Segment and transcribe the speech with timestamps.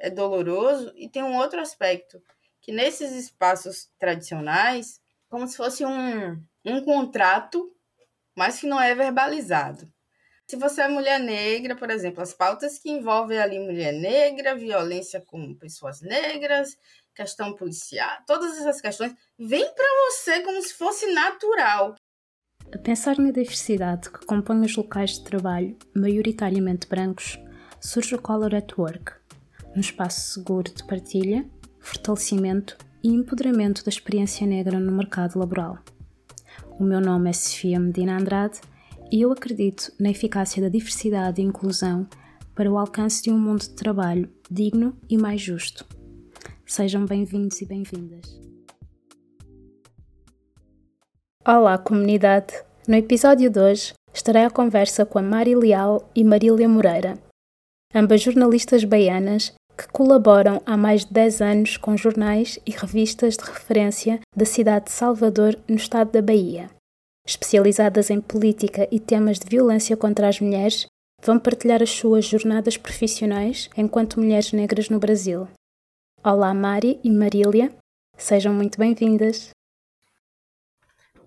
[0.00, 2.20] é doloroso, e tem um outro aspecto,
[2.60, 7.72] que nesses espaços tradicionais, como se fosse um, um contrato,
[8.34, 9.90] mas que não é verbalizado.
[10.46, 15.20] Se você é mulher negra, por exemplo, as pautas que envolvem ali mulher negra, violência
[15.20, 16.76] com pessoas negras,
[17.14, 21.94] questão policial, todas essas questões, vêm para você como se fosse natural.
[22.72, 27.38] A pensar na diversidade que compõe os locais de trabalho, maioritariamente brancos,
[27.80, 29.19] surge o Color at Work,
[29.74, 31.44] um espaço seguro de partilha,
[31.78, 35.78] fortalecimento e empoderamento da experiência negra no mercado laboral.
[36.78, 38.60] O meu nome é Sofia Medina Andrade
[39.10, 42.06] e eu acredito na eficácia da diversidade e inclusão
[42.54, 45.86] para o alcance de um mundo de trabalho digno e mais justo.
[46.66, 48.40] Sejam bem-vindos e bem-vindas.
[51.46, 52.52] Olá, comunidade!
[52.86, 57.18] No episódio de hoje estarei à conversa com a Mari Leal e Marília Moreira,
[57.94, 63.44] ambas jornalistas baianas que colaboram há mais de 10 anos com jornais e revistas de
[63.44, 66.68] referência da cidade de Salvador, no estado da Bahia.
[67.26, 70.84] Especializadas em política e temas de violência contra as mulheres,
[71.22, 75.48] vão partilhar as suas jornadas profissionais enquanto mulheres negras no Brasil.
[76.22, 77.72] Olá, Mari e Marília,
[78.18, 79.48] sejam muito bem-vindas.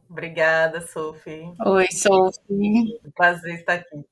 [0.07, 1.51] Obrigada, Sophie.
[1.65, 2.99] Oi, Sophie.
[3.15, 4.05] Prazer estar aqui.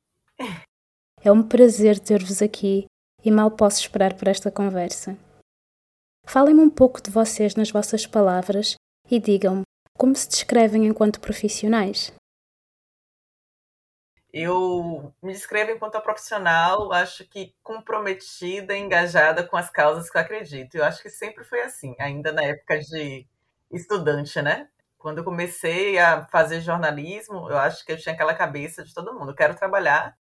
[1.23, 2.87] É um prazer ter-vos aqui
[3.23, 5.17] e mal posso esperar por esta conversa.
[6.25, 8.75] Falem-me um pouco de vocês nas vossas palavras
[9.09, 9.63] e digam-me
[9.97, 12.13] como se descrevem enquanto profissionais.
[14.33, 20.75] Eu me descrevo enquanto profissional, acho que comprometida, engajada com as causas que eu acredito.
[20.75, 23.27] Eu acho que sempre foi assim, ainda na época de
[23.69, 24.69] estudante, né?
[24.97, 29.13] Quando eu comecei a fazer jornalismo, eu acho que eu tinha aquela cabeça de todo
[29.13, 29.31] mundo.
[29.31, 30.17] Eu quero trabalhar,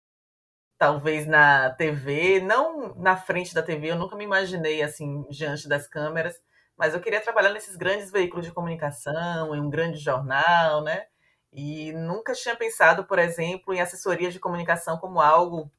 [0.81, 5.87] talvez na TV, não na frente da TV, eu nunca me imaginei assim, diante das
[5.87, 6.41] câmeras,
[6.75, 11.05] mas eu queria trabalhar nesses grandes veículos de comunicação, em um grande jornal, né?
[11.53, 15.71] E nunca tinha pensado, por exemplo, em assessoria de comunicação como algo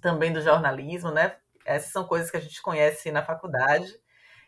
[0.00, 1.34] também do jornalismo, né?
[1.66, 3.92] Essas são coisas que a gente conhece na faculdade.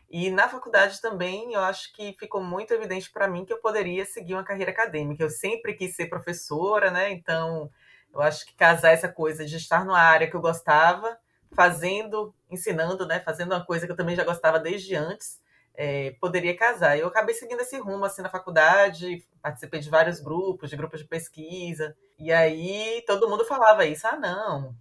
[0.09, 4.04] E na faculdade também, eu acho que ficou muito evidente para mim que eu poderia
[4.04, 5.25] seguir uma carreira acadêmica.
[5.25, 7.10] Eu sempre quis ser professora, né?
[7.10, 7.69] Então,
[8.15, 11.19] eu acho que casar essa coisa de estar numa área que eu gostava,
[11.55, 13.21] fazendo, ensinando, né?
[13.21, 15.41] Fazendo uma coisa que eu também já gostava desde antes,
[15.75, 16.99] é, poderia casar.
[16.99, 21.06] Eu acabei seguindo esse rumo assim na faculdade, participei de vários grupos, de grupos de
[21.06, 24.77] pesquisa, e aí todo mundo falava isso: ah, não,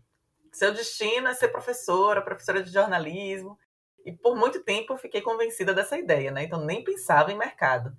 [0.52, 3.58] seu destino é ser professora, professora de jornalismo.
[4.06, 6.44] E por muito tempo eu fiquei convencida dessa ideia, né?
[6.44, 7.96] Então nem pensava em mercado.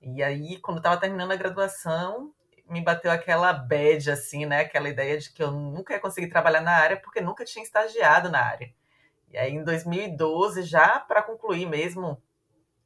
[0.00, 2.34] E aí, quando estava terminando a graduação,
[2.72, 4.60] me bateu aquela bad, assim, né?
[4.60, 8.30] Aquela ideia de que eu nunca ia conseguir trabalhar na área porque nunca tinha estagiado
[8.30, 8.72] na área.
[9.30, 12.20] E aí, em 2012, já para concluir mesmo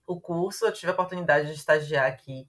[0.06, 2.48] o curso, eu tive a oportunidade de estagiar aqui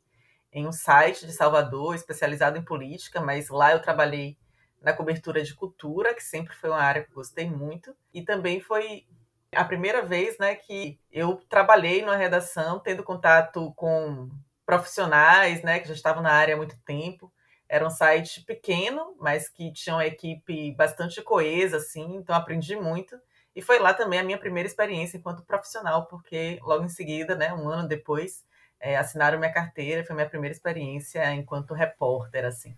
[0.51, 4.37] em um site de Salvador especializado em política, mas lá eu trabalhei
[4.81, 9.05] na cobertura de cultura, que sempre foi uma área que gostei muito, e também foi
[9.51, 14.29] a primeira vez né, que eu trabalhei numa redação, tendo contato com
[14.67, 17.31] profissionais né, que já estavam na área há muito tempo.
[17.69, 23.17] Era um site pequeno, mas que tinha uma equipe bastante coesa, assim, então aprendi muito.
[23.55, 27.53] E foi lá também a minha primeira experiência enquanto profissional, porque logo em seguida, né,
[27.53, 28.45] um ano depois,
[28.79, 32.77] é, assinaram minha carteira, foi minha primeira experiência enquanto repórter, assim.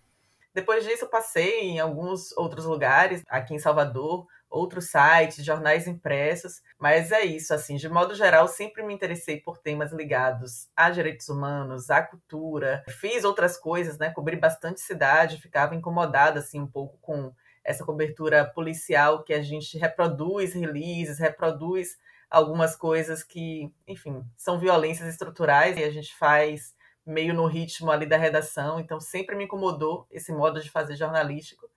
[0.54, 7.12] Depois disso, passei em alguns outros lugares, aqui em Salvador, outros sites, jornais impressos, mas
[7.12, 11.90] é isso, assim, de modo geral, sempre me interessei por temas ligados a direitos humanos,
[11.90, 12.84] à cultura.
[12.88, 14.10] Fiz outras coisas, né?
[14.10, 17.32] Cobri bastante cidade, ficava incomodada assim um pouco com
[17.64, 21.98] essa cobertura policial que a gente reproduz releases, reproduz
[22.30, 28.06] algumas coisas que, enfim, são violências estruturais e a gente faz meio no ritmo ali
[28.06, 31.68] da redação, então sempre me incomodou esse modo de fazer jornalístico.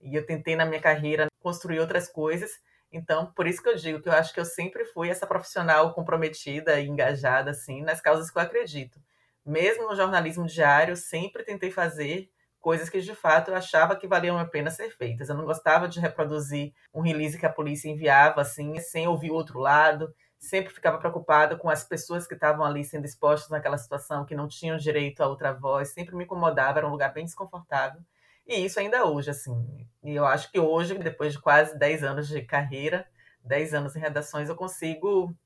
[0.00, 2.50] E eu tentei na minha carreira construir outras coisas.
[2.90, 5.92] Então, por isso que eu digo que eu acho que eu sempre fui essa profissional
[5.92, 9.00] comprometida e engajada assim nas causas que eu acredito.
[9.44, 12.30] Mesmo no jornalismo diário, sempre tentei fazer
[12.60, 15.28] coisas que de fato eu achava que valiam a pena ser feitas.
[15.28, 19.34] Eu não gostava de reproduzir um release que a polícia enviava assim, sem ouvir o
[19.34, 20.12] outro lado.
[20.38, 24.48] Sempre ficava preocupada com as pessoas que estavam ali sendo expostas naquela situação, que não
[24.48, 25.92] tinham direito a outra voz.
[25.92, 28.00] Sempre me incomodava, era um lugar bem desconfortável.
[28.48, 29.86] E isso ainda hoje, assim.
[30.02, 33.06] E eu acho que hoje, depois de quase 10 anos de carreira,
[33.44, 35.36] 10 anos em redações, eu consigo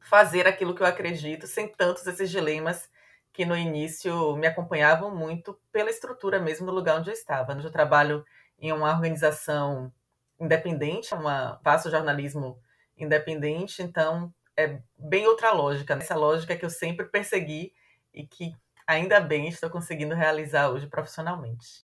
[0.00, 2.88] fazer aquilo que eu acredito sem tantos esses dilemas
[3.32, 7.52] que no início me acompanhavam muito pela estrutura mesmo do lugar onde eu estava.
[7.54, 8.24] Eu trabalho
[8.58, 9.92] em uma organização
[10.38, 12.60] independente, uma, faço jornalismo
[12.96, 15.94] independente, então é bem outra lógica.
[15.94, 17.72] Essa lógica que eu sempre persegui
[18.12, 18.54] e que
[18.86, 21.84] ainda bem estou conseguindo realizar hoje profissionalmente.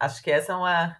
[0.00, 0.96] Acho que essa é uma,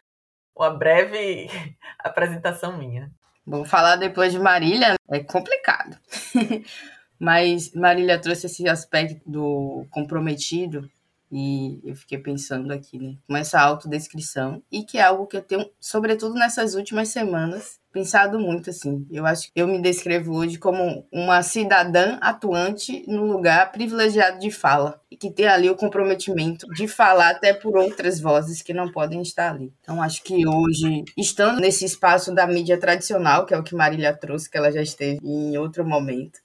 [0.54, 1.48] uma breve
[1.98, 3.10] apresentação minha.
[3.46, 5.98] Vou falar depois de Marília, é complicado.
[7.18, 10.88] Mas Marília trouxe esse aspecto do comprometido
[11.30, 15.42] e eu fiquei pensando aqui, né, com essa autodescrição, e que é algo que eu
[15.42, 19.06] tenho, sobretudo nessas últimas semanas, pensado muito assim.
[19.10, 24.50] Eu acho que eu me descrevo hoje como uma cidadã atuante num lugar privilegiado de
[24.50, 28.90] fala e que tem ali o comprometimento de falar até por outras vozes que não
[28.90, 29.72] podem estar ali.
[29.82, 34.16] Então acho que hoje, estando nesse espaço da mídia tradicional, que é o que Marília
[34.16, 36.38] trouxe, que ela já esteve em outro momento,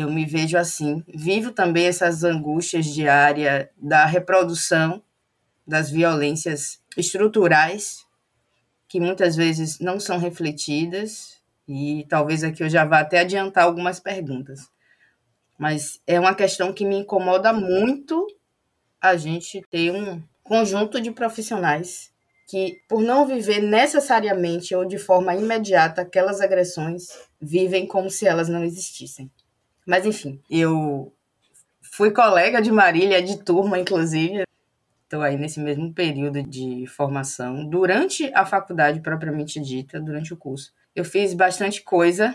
[0.00, 1.04] eu me vejo assim.
[1.06, 5.02] Vivo também essas angústias diárias da reprodução
[5.66, 8.04] das violências estruturais
[8.88, 13.98] que muitas vezes não são refletidas e talvez aqui eu já vá até adiantar algumas
[13.98, 14.68] perguntas.
[15.58, 18.26] Mas é uma questão que me incomoda muito
[19.00, 22.12] a gente ter um conjunto de profissionais
[22.48, 27.08] que, por não viver necessariamente ou de forma imediata aquelas agressões,
[27.40, 29.30] vivem como se elas não existissem.
[29.86, 31.12] Mas enfim, eu
[31.80, 34.44] fui colega de Marília, de turma, inclusive.
[35.04, 37.68] Estou aí nesse mesmo período de formação.
[37.68, 42.34] Durante a faculdade propriamente dita, durante o curso, eu fiz bastante coisa.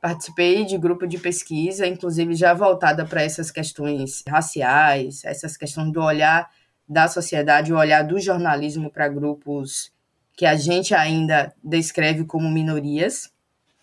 [0.00, 6.00] Participei de grupo de pesquisa, inclusive já voltada para essas questões raciais, essas questões do
[6.00, 6.48] olhar
[6.88, 9.92] da sociedade, o olhar do jornalismo para grupos
[10.34, 13.30] que a gente ainda descreve como minorias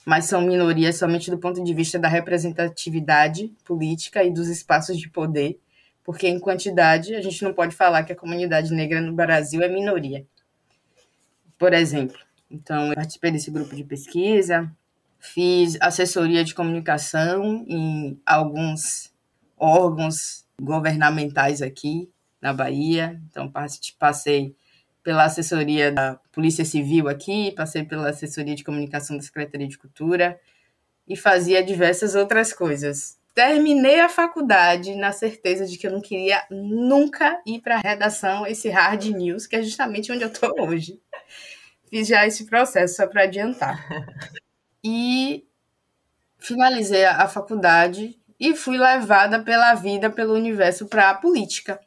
[0.06, 5.10] mas são minorias somente do ponto de vista da representatividade política e dos espaços de
[5.10, 5.60] poder,
[6.04, 9.68] porque em quantidade a gente não pode falar que a comunidade negra no Brasil é
[9.68, 10.26] minoria.
[11.58, 12.20] Por exemplo,
[12.52, 14.72] então eu participei desse grupo de pesquisa,
[15.18, 19.12] fiz assessoria de comunicação em alguns
[19.58, 22.10] órgãos governamentais aqui
[22.40, 23.52] na Bahia, então
[23.98, 24.56] passei
[25.06, 30.42] pela assessoria da Polícia Civil aqui, passei pela assessoria de comunicação da Secretaria de Cultura
[31.08, 33.16] e fazia diversas outras coisas.
[33.36, 38.48] Terminei a faculdade na certeza de que eu não queria nunca ir para a redação,
[38.48, 41.00] esse hard news, que é justamente onde eu estou hoje.
[41.88, 43.88] Fiz já esse processo, só para adiantar.
[44.88, 45.44] E
[46.38, 51.80] finalizei a faculdade e fui levada pela vida, pelo universo para a política.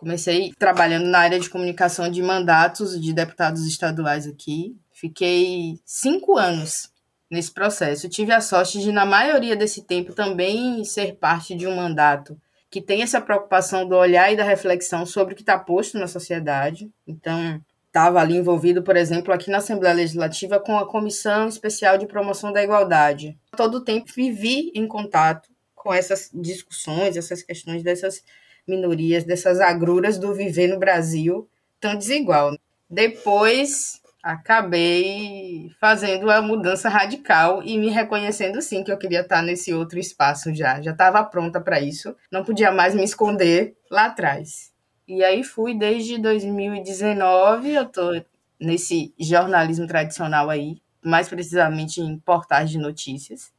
[0.00, 4.74] Comecei trabalhando na área de comunicação de mandatos de deputados estaduais aqui.
[4.90, 6.90] Fiquei cinco anos
[7.30, 8.08] nesse processo.
[8.08, 12.80] Tive a sorte de, na maioria desse tempo, também ser parte de um mandato que
[12.80, 16.90] tem essa preocupação do olhar e da reflexão sobre o que está posto na sociedade.
[17.06, 22.06] Então, estava ali envolvido, por exemplo, aqui na Assembleia Legislativa com a Comissão Especial de
[22.06, 23.36] Promoção da Igualdade.
[23.54, 28.22] Todo o tempo vivi em contato com essas discussões, essas questões dessas
[28.66, 31.48] minorias, dessas agruras do viver no Brasil
[31.80, 32.56] tão desigual.
[32.88, 39.72] Depois acabei fazendo a mudança radical e me reconhecendo sim que eu queria estar nesse
[39.72, 40.80] outro espaço já.
[40.80, 44.70] Já estava pronta para isso, não podia mais me esconder lá atrás.
[45.08, 48.22] E aí fui desde 2019, eu tô
[48.60, 53.50] nesse jornalismo tradicional aí, mais precisamente em portais de notícias,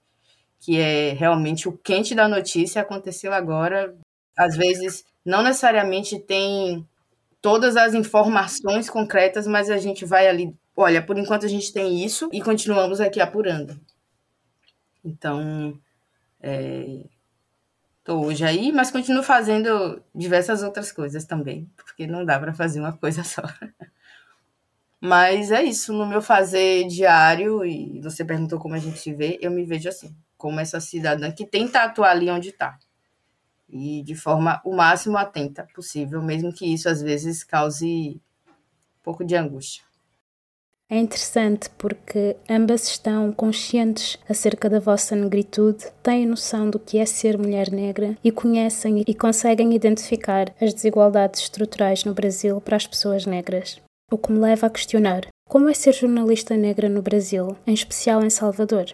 [0.60, 3.96] que é realmente o quente da notícia aconteceu agora,
[4.42, 6.88] às vezes não necessariamente tem
[7.42, 12.04] todas as informações concretas, mas a gente vai ali, olha, por enquanto a gente tem
[12.04, 13.80] isso e continuamos aqui apurando.
[15.04, 15.80] Então,
[18.00, 22.54] estou é, hoje aí, mas continuo fazendo diversas outras coisas também, porque não dá para
[22.54, 23.44] fazer uma coisa só.
[25.00, 29.40] Mas é isso, no meu fazer diário, e você perguntou como a gente se vê,
[29.42, 32.78] eu me vejo assim, como essa cidadã que tenta atuar ali onde está
[33.72, 39.24] e de forma o máximo atenta possível, mesmo que isso às vezes cause um pouco
[39.24, 39.84] de angústia.
[40.90, 47.06] É interessante porque ambas estão conscientes acerca da vossa negritude, têm noção do que é
[47.06, 52.86] ser mulher negra e conhecem e conseguem identificar as desigualdades estruturais no Brasil para as
[52.86, 53.80] pessoas negras.
[54.12, 58.22] O que me leva a questionar como é ser jornalista negra no Brasil, em especial
[58.22, 58.88] em Salvador.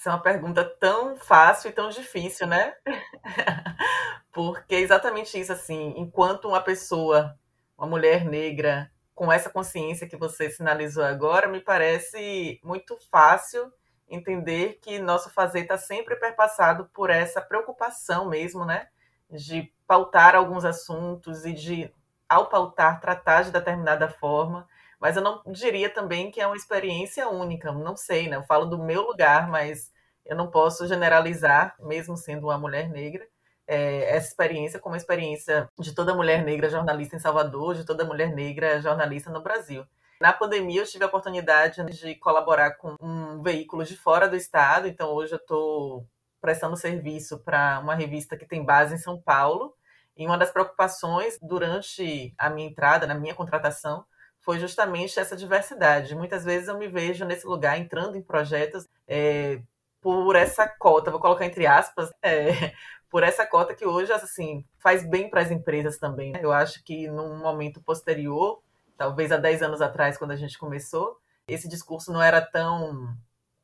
[0.00, 2.72] Essa é uma pergunta tão fácil e tão difícil, né?
[4.32, 7.38] Porque é exatamente isso, assim, enquanto uma pessoa,
[7.76, 13.70] uma mulher negra, com essa consciência que você sinalizou agora, me parece muito fácil
[14.08, 18.88] entender que nosso fazer está sempre perpassado por essa preocupação mesmo, né?
[19.28, 21.92] De pautar alguns assuntos e de,
[22.26, 24.66] ao pautar, tratar de determinada forma.
[25.00, 28.36] Mas eu não diria também que é uma experiência única, não sei, né?
[28.36, 29.90] Eu falo do meu lugar, mas
[30.26, 33.26] eu não posso generalizar, mesmo sendo uma mulher negra,
[33.66, 38.04] é, essa experiência como a experiência de toda mulher negra jornalista em Salvador, de toda
[38.04, 39.86] mulher negra jornalista no Brasil.
[40.20, 44.86] Na pandemia, eu tive a oportunidade de colaborar com um veículo de fora do estado,
[44.86, 46.06] então hoje eu estou
[46.40, 49.74] prestando serviço para uma revista que tem base em São Paulo.
[50.16, 54.04] E uma das preocupações durante a minha entrada, na minha contratação,
[54.40, 56.14] foi justamente essa diversidade.
[56.14, 59.60] Muitas vezes eu me vejo nesse lugar entrando em projetos é,
[60.00, 62.72] por essa cota, vou colocar entre aspas, é,
[63.08, 66.32] por essa cota que hoje assim faz bem para as empresas também.
[66.32, 66.40] Né?
[66.42, 68.62] Eu acho que num momento posterior,
[68.96, 73.14] talvez há 10 anos atrás, quando a gente começou, esse discurso não era tão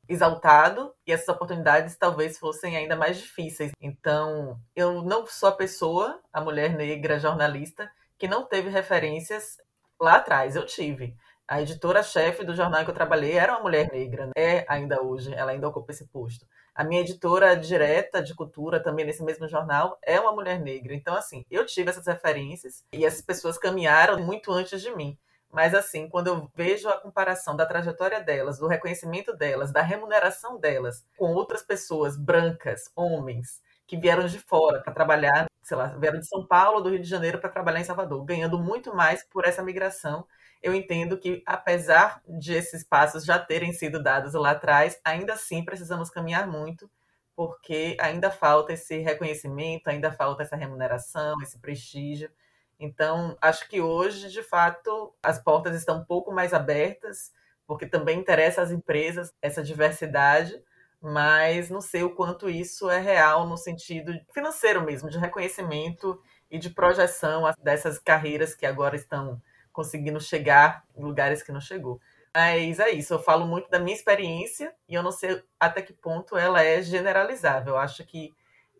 [0.09, 3.73] exaltado e essas oportunidades talvez fossem ainda mais difíceis.
[3.81, 9.59] Então, eu não sou a pessoa, a mulher negra jornalista, que não teve referências
[10.01, 10.57] lá atrás.
[10.57, 11.17] Eu tive.
[11.49, 14.33] A editora-chefe do jornal que eu trabalhei era uma mulher negra, né?
[14.37, 16.45] é ainda hoje, ela ainda ocupa esse posto.
[16.75, 20.93] A minha editora direta de cultura, também nesse mesmo jornal, é uma mulher negra.
[20.93, 25.17] Então, assim, eu tive essas referências e essas pessoas caminharam muito antes de mim.
[25.51, 30.59] Mas, assim, quando eu vejo a comparação da trajetória delas, do reconhecimento delas, da remuneração
[30.59, 36.21] delas com outras pessoas brancas, homens, que vieram de fora para trabalhar, sei lá, vieram
[36.21, 39.45] de São Paulo, do Rio de Janeiro para trabalhar em Salvador, ganhando muito mais por
[39.45, 40.25] essa migração.
[40.63, 45.65] Eu entendo que, apesar de esses passos já terem sido dados lá atrás, ainda assim
[45.65, 46.89] precisamos caminhar muito,
[47.35, 52.31] porque ainda falta esse reconhecimento, ainda falta essa remuneração, esse prestígio.
[52.79, 57.33] Então, acho que hoje, de fato, as portas estão um pouco mais abertas,
[57.67, 60.63] porque também interessa às empresas essa diversidade,
[61.09, 66.21] mas não sei o quanto isso é real no sentido financeiro mesmo, de reconhecimento
[66.51, 69.41] e de projeção dessas carreiras que agora estão
[69.73, 72.01] conseguindo chegar em lugares que não chegou.
[72.35, 75.93] Mas é isso, eu falo muito da minha experiência e eu não sei até que
[75.93, 77.75] ponto ela é generalizável.
[77.75, 78.35] Eu acho que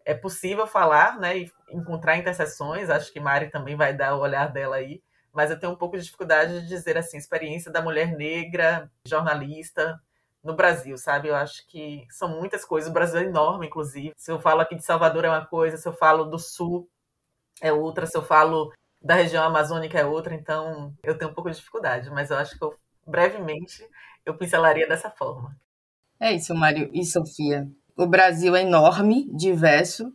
[0.05, 4.51] é possível falar, né, e encontrar interseções, acho que Mari também vai dar o olhar
[4.51, 5.01] dela aí,
[5.33, 10.01] mas eu tenho um pouco de dificuldade de dizer assim, experiência da mulher negra, jornalista
[10.43, 11.29] no Brasil, sabe?
[11.29, 14.13] Eu acho que são muitas coisas, o Brasil é enorme, inclusive.
[14.17, 16.89] Se eu falo aqui de Salvador é uma coisa, se eu falo do Sul
[17.61, 21.51] é outra, se eu falo da região amazônica é outra, então eu tenho um pouco
[21.51, 22.75] de dificuldade, mas eu acho que eu,
[23.07, 23.87] brevemente
[24.25, 25.57] eu pincelaria dessa forma.
[26.19, 27.67] É isso, Mário e Sofia
[27.97, 30.13] o Brasil é enorme, diverso,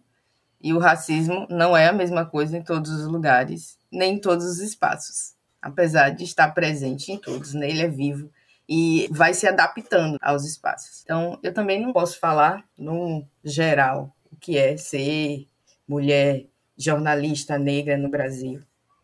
[0.62, 4.46] e o racismo não é a mesma coisa em todos os lugares, nem em todos
[4.46, 7.68] os espaços, apesar de estar presente em todos, né?
[7.68, 8.32] ele é vivo
[8.74, 11.02] e vai se adaptando aos espaços.
[11.04, 15.46] Então, eu também não posso falar no geral o que é ser
[15.86, 16.46] mulher
[16.78, 18.62] jornalista negra no Brasil.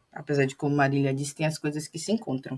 [0.10, 2.58] Apesar de, como Marília disse, tem as coisas que se encontram.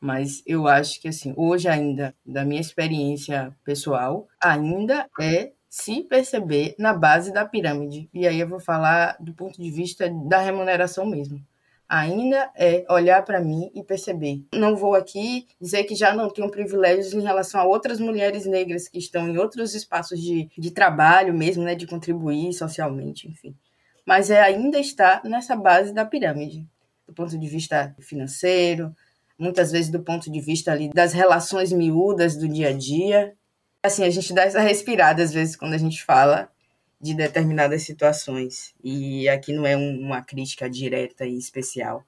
[0.00, 6.74] Mas eu acho que, assim, hoje ainda, da minha experiência pessoal, ainda é se perceber
[6.76, 8.10] na base da pirâmide.
[8.12, 11.40] E aí eu vou falar do ponto de vista da remuneração mesmo.
[11.88, 14.44] Ainda é olhar para mim e perceber.
[14.52, 18.88] Não vou aqui dizer que já não tenho privilégios em relação a outras mulheres negras
[18.88, 23.54] que estão em outros espaços de, de trabalho mesmo, né, de contribuir socialmente, enfim.
[24.04, 26.66] Mas é ainda está nessa base da pirâmide,
[27.06, 28.94] do ponto de vista financeiro,
[29.38, 33.34] muitas vezes do ponto de vista ali das relações miúdas do dia a dia.
[33.82, 36.50] Assim, a gente dá essa respirada às vezes quando a gente fala
[37.06, 38.74] de determinadas situações.
[38.82, 42.04] E aqui não é um, uma crítica direta e especial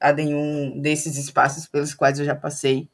[0.00, 2.88] a nenhum desses espaços pelos quais eu já passei,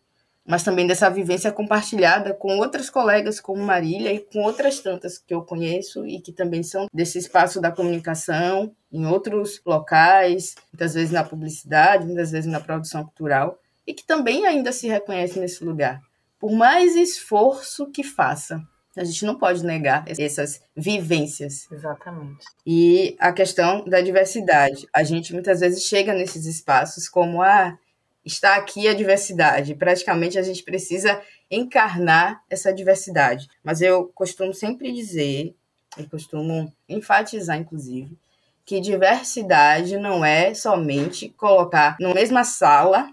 [0.45, 5.35] mas também dessa vivência compartilhada com outras colegas como Marília e com outras tantas que
[5.35, 11.11] eu conheço e que também são desse espaço da comunicação, em outros locais, muitas vezes
[11.11, 16.01] na publicidade, muitas vezes na produção cultural, e que também ainda se reconhece nesse lugar.
[16.39, 18.61] Por mais esforço que faça,
[18.97, 21.71] a gente não pode negar essas vivências.
[21.71, 22.47] Exatamente.
[22.67, 24.89] E a questão da diversidade.
[24.93, 27.79] A gente muitas vezes chega nesses espaços como, ah,
[28.25, 29.75] está aqui a diversidade.
[29.75, 33.49] Praticamente a gente precisa encarnar essa diversidade.
[33.63, 35.55] Mas eu costumo sempre dizer,
[35.99, 38.17] e costumo enfatizar, inclusive,
[38.65, 43.13] que diversidade não é somente colocar na mesma sala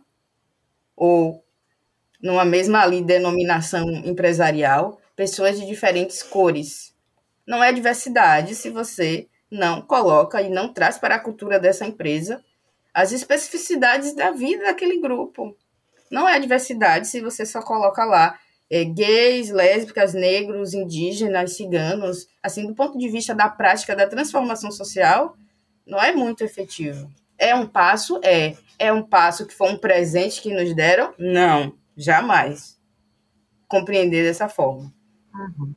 [0.96, 1.44] ou
[2.22, 6.94] numa mesma ali denominação empresarial, pessoas de diferentes cores.
[7.46, 12.44] Não é diversidade se você não coloca e não traz para a cultura dessa empresa
[12.94, 15.56] as especificidades da vida daquele grupo.
[16.12, 18.40] Não é diversidade se você só coloca lá
[18.70, 22.28] é, gays, lésbicas, negros, indígenas, ciganos.
[22.42, 25.36] Assim, do ponto de vista da prática da transformação social,
[25.86, 28.20] não é muito efetivo É um passo?
[28.24, 28.56] É.
[28.80, 31.14] É um passo que foi um presente que nos deram?
[31.18, 32.80] Não, jamais.
[33.68, 34.94] Compreender dessa forma.
[35.34, 35.74] Uhum.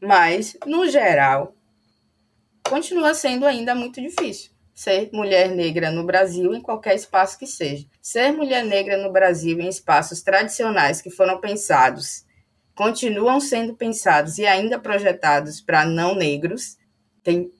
[0.00, 1.54] Mas, no geral,
[2.68, 7.86] continua sendo ainda muito difícil ser mulher negra no Brasil em qualquer espaço que seja.
[8.02, 12.26] Ser mulher negra no Brasil em espaços tradicionais que foram pensados,
[12.74, 16.76] continuam sendo pensados e ainda projetados para não negros,
[17.22, 17.50] tem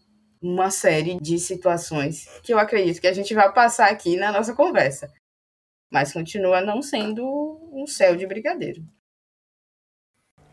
[0.42, 4.54] uma série de situações que eu acredito que a gente vai passar aqui na nossa
[4.54, 5.10] conversa.
[5.90, 7.24] Mas continua não sendo
[7.72, 8.84] um céu de brigadeiro.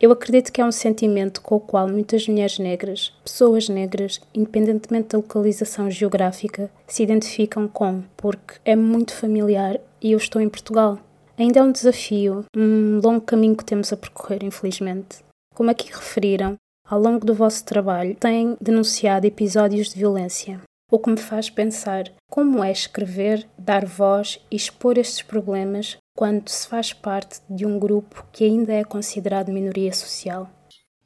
[0.03, 5.07] Eu acredito que é um sentimento com o qual muitas mulheres negras, pessoas negras, independentemente
[5.07, 10.99] da localização geográfica, se identificam com, porque é muito familiar e eu estou em Portugal.
[11.37, 15.23] Ainda é um desafio, um longo caminho que temos a percorrer, infelizmente.
[15.55, 20.59] Como aqui referiram, ao longo do vosso trabalho têm denunciado episódios de violência,
[20.93, 26.47] o que me faz pensar como é escrever, dar voz e expor estes problemas quando
[26.47, 30.47] se faz parte de um grupo que ainda é considerado minoria social?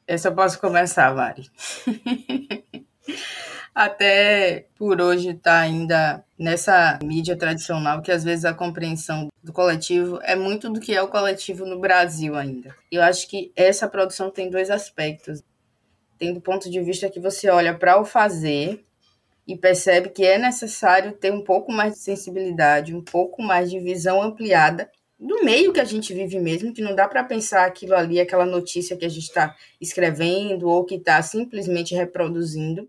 [0.06, 1.50] Eu posso começar, Mari.
[3.74, 10.20] Até por hoje está ainda nessa mídia tradicional que às vezes a compreensão do coletivo
[10.22, 12.76] é muito do que é o coletivo no Brasil ainda.
[12.92, 15.42] Eu acho que essa produção tem dois aspectos.
[16.18, 18.84] Tem do ponto de vista que você olha para o fazer
[19.48, 23.80] e percebe que é necessário ter um pouco mais de sensibilidade, um pouco mais de
[23.80, 27.94] visão ampliada do meio que a gente vive mesmo, que não dá para pensar aquilo
[27.94, 32.88] ali, aquela notícia que a gente está escrevendo ou que está simplesmente reproduzindo,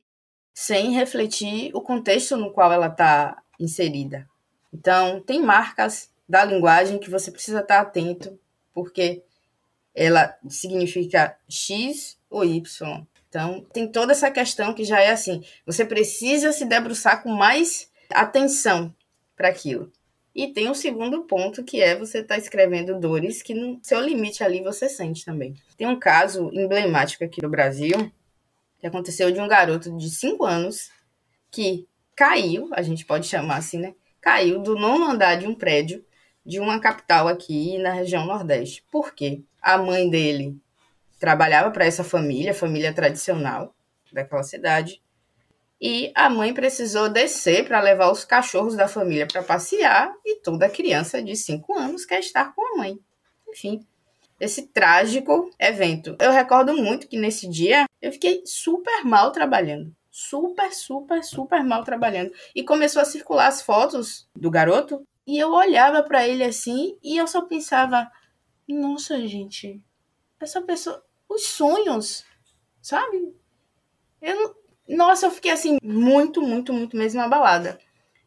[0.54, 4.28] sem refletir o contexto no qual ela está inserida.
[4.72, 8.38] Então, tem marcas da linguagem que você precisa estar tá atento,
[8.74, 9.24] porque
[9.96, 13.08] ela significa X ou Y.
[13.30, 17.90] Então, tem toda essa questão que já é assim, você precisa se debruçar com mais
[18.10, 18.94] atenção
[19.36, 19.92] para aquilo.
[20.34, 24.00] E tem o segundo ponto, que é você estar tá escrevendo dores que no seu
[24.00, 25.54] limite ali você sente também.
[25.78, 28.12] Tem um caso emblemático aqui no Brasil,
[28.80, 30.92] que aconteceu de um garoto de 5 anos
[31.52, 33.94] que caiu, a gente pode chamar assim, né?
[34.22, 36.04] Caiu do nono andar de um prédio
[36.46, 38.84] de uma capital aqui na região Nordeste.
[38.92, 39.44] Por quê?
[39.62, 40.58] A mãe dele
[41.20, 43.76] trabalhava para essa família, família tradicional
[44.12, 45.02] daquela cidade,
[45.82, 50.70] e a mãe precisou descer para levar os cachorros da família para passear e toda
[50.70, 53.00] criança de 5 anos quer estar com a mãe.
[53.48, 53.86] Enfim,
[54.40, 56.18] esse trágico evento.
[56.20, 59.96] Eu recordo muito que nesse dia eu fiquei super mal trabalhando.
[60.12, 62.32] Super, super, super mal trabalhando.
[62.54, 67.18] E começou a circular as fotos do garoto e eu olhava para ele assim e
[67.18, 68.10] eu só pensava:
[68.68, 69.82] nossa, gente,
[70.40, 71.04] essa pessoa.
[71.30, 72.26] Os sonhos,
[72.82, 73.34] sabe?
[74.22, 77.80] Eu nossa, eu fiquei assim, muito, muito, muito mesmo abalada.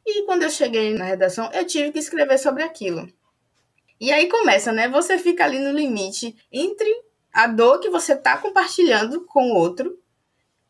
[0.06, 3.08] E quando eu cheguei na redação, eu tive que escrever sobre aquilo.
[4.00, 4.88] E aí começa, né?
[4.88, 6.88] Você fica ali no limite entre
[7.32, 9.98] a dor que você tá compartilhando com o outro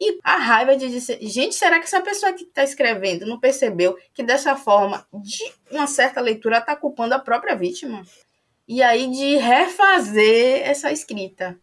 [0.01, 3.97] e a raiva de dizer, gente, será que essa pessoa que está escrevendo não percebeu
[4.15, 8.03] que dessa forma, de uma certa leitura, está culpando a própria vítima?
[8.67, 11.61] E aí de refazer essa escrita.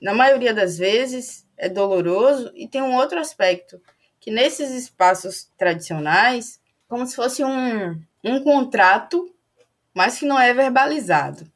[0.00, 3.80] Na maioria das vezes, é doloroso e tem um outro aspecto,
[4.20, 9.32] que nesses espaços tradicionais, como se fosse um, um contrato,
[9.92, 11.50] mas que não é verbalizado.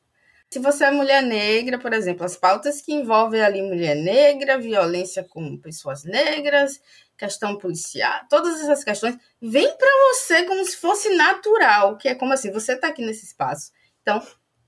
[0.51, 5.25] Se você é mulher negra, por exemplo, as pautas que envolvem ali mulher negra, violência
[5.25, 6.79] com pessoas negras,
[7.17, 12.33] questão policial, todas essas questões, vêm para você como se fosse natural, que é como
[12.33, 13.73] assim, você está aqui nesse espaço.
[14.03, 14.21] Então,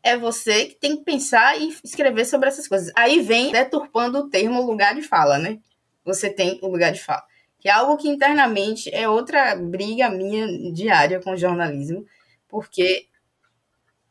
[0.05, 2.93] é você que tem que pensar e escrever sobre essas coisas.
[2.95, 5.59] Aí vem deturpando o termo lugar de fala, né?
[6.05, 7.25] Você tem o lugar de fala.
[7.59, 12.05] Que é algo que internamente é outra briga minha diária com o jornalismo,
[12.47, 13.07] porque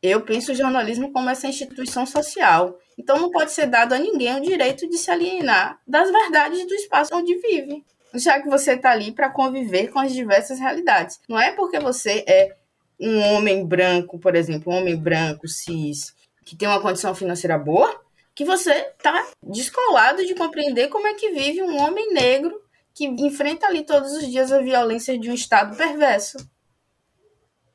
[0.02, 2.76] eu penso o jornalismo como essa instituição social.
[2.98, 6.74] Então não pode ser dado a ninguém o direito de se alienar das verdades do
[6.74, 7.84] espaço onde vive.
[8.14, 11.20] Já que você está ali para conviver com as diversas realidades.
[11.28, 12.56] Não é porque você é
[12.98, 18.00] um homem branco, por exemplo, um homem branco, cis, que tem uma condição financeira boa,
[18.34, 22.60] que você está descolado de compreender como é que vive um homem negro
[22.92, 26.38] que enfrenta ali todos os dias a violência de um Estado perverso.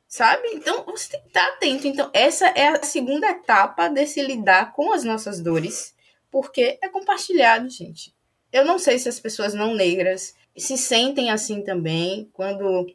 [0.08, 0.48] Sabe?
[0.54, 1.88] Então, você tem que estar atento.
[1.88, 5.94] Então, essa é a segunda etapa desse lidar com as nossas dores,
[6.32, 8.16] porque é compartilhado, gente.
[8.52, 12.88] Eu não sei se as pessoas não negras se sentem assim também quando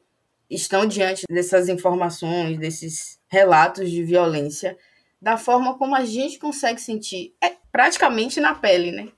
[0.54, 4.76] estão diante dessas informações, desses relatos de violência,
[5.20, 9.08] da forma como a gente consegue sentir, é praticamente na pele, né?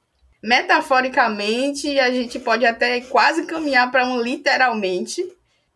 [0.42, 5.26] Metaforicamente, a gente pode até quase caminhar para um literalmente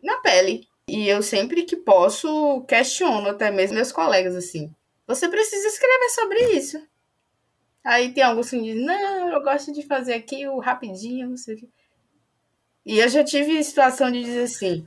[0.01, 0.65] na pele.
[0.87, 4.73] E eu sempre que posso questiono até mesmo meus colegas assim.
[5.07, 6.81] Você precisa escrever sobre isso.
[7.83, 11.55] Aí tem alguns que dizem, não, eu gosto de fazer aqui o rapidinho, não sei
[11.55, 11.69] o quê.
[12.85, 14.85] E eu já tive situação de dizer assim,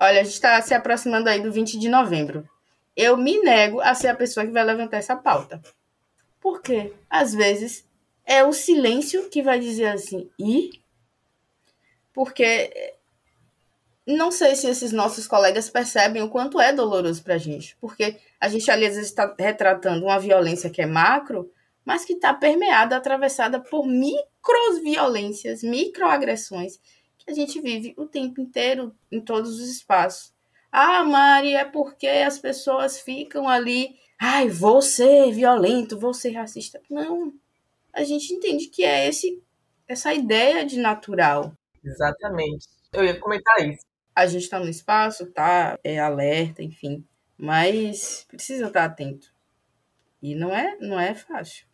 [0.00, 2.48] olha, a gente está se aproximando aí do 20 de novembro.
[2.96, 5.60] Eu me nego a ser a pessoa que vai levantar essa pauta.
[6.40, 6.92] Por quê?
[7.10, 7.86] Às vezes
[8.24, 10.70] é o silêncio que vai dizer assim, e?
[12.12, 12.94] Porque
[14.06, 18.16] não sei se esses nossos colegas percebem o quanto é doloroso para a gente, porque
[18.40, 21.50] a gente ali às vezes está retratando uma violência que é macro,
[21.84, 26.78] mas que está permeada, atravessada por microviolências, microagressões
[27.26, 30.32] a gente vive o tempo inteiro em todos os espaços.
[30.70, 36.80] Ah, Mari, é porque as pessoas ficam ali, ai, vou ser violento, vou ser racista.
[36.90, 37.32] Não,
[37.92, 39.42] a gente entende que é esse
[39.88, 41.52] essa ideia de natural.
[41.84, 42.66] Exatamente.
[42.92, 43.86] Eu ia comentar isso
[44.16, 49.30] a gente está no espaço, tá é alerta, enfim, mas precisa estar atento.
[50.22, 51.66] E não é, não é fácil.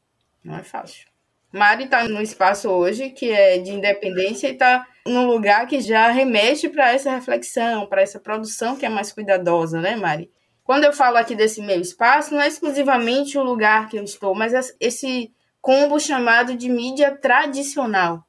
[0.43, 1.07] Não é fácil.
[1.53, 6.11] Mari está no espaço hoje que é de independência e está num lugar que já
[6.11, 10.31] remete para essa reflexão, para essa produção que é mais cuidadosa, né, Mari?
[10.65, 14.35] Quando eu falo aqui desse meu espaço, não é exclusivamente o lugar que eu estou,
[14.35, 18.25] mas esse combo chamado de mídia tradicional.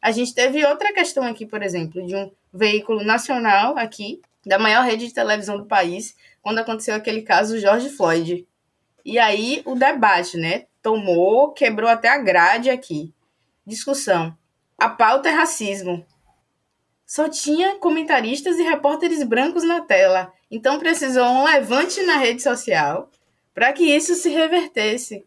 [0.00, 4.84] A gente teve outra questão aqui, por exemplo, de um veículo nacional aqui, da maior
[4.84, 8.46] rede de televisão do país, quando aconteceu aquele caso do George Floyd.
[9.04, 10.66] E aí o debate, né?
[10.88, 13.12] Tomou, quebrou até a grade aqui.
[13.66, 14.34] Discussão.
[14.78, 16.02] A pauta é racismo.
[17.04, 20.32] Só tinha comentaristas e repórteres brancos na tela.
[20.50, 23.10] Então precisou um levante na rede social
[23.52, 25.26] para que isso se revertesse.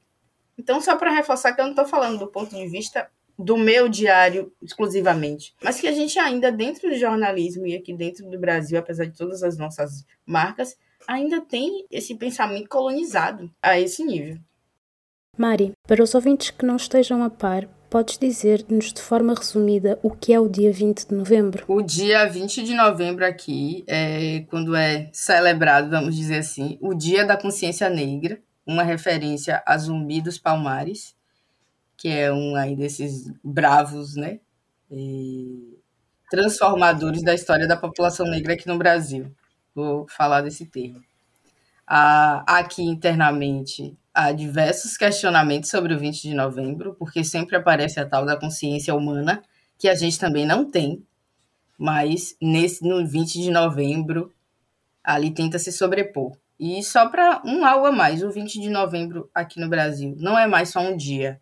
[0.58, 3.88] Então, só para reforçar que eu não estou falando do ponto de vista do meu
[3.88, 8.80] diário exclusivamente, mas que a gente ainda dentro do jornalismo e aqui dentro do Brasil,
[8.80, 10.76] apesar de todas as nossas marcas,
[11.08, 14.40] ainda tem esse pensamento colonizado a esse nível.
[15.42, 20.12] Mari, para os ouvintes que não estejam a par, podes dizer-nos de forma resumida o
[20.12, 21.66] que é o dia 20 de novembro?
[21.68, 27.26] O dia 20 de novembro aqui é quando é celebrado, vamos dizer assim, o Dia
[27.26, 31.16] da Consciência Negra, uma referência a Zumbi dos Palmares,
[31.98, 34.40] que é um aí desses bravos, né?
[34.92, 35.76] E
[36.30, 39.36] transformadores da história da população negra aqui no Brasil.
[39.74, 41.02] Vou falar desse termo.
[41.88, 48.26] aqui internamente há diversos questionamentos sobre o 20 de novembro, porque sempre aparece a tal
[48.26, 49.42] da consciência humana,
[49.78, 51.06] que a gente também não tem,
[51.78, 54.34] mas nesse no 20 de novembro
[55.04, 56.38] ali tenta se sobrepor.
[56.60, 60.38] E só para um algo a mais, o 20 de novembro aqui no Brasil não
[60.38, 61.42] é mais só um dia,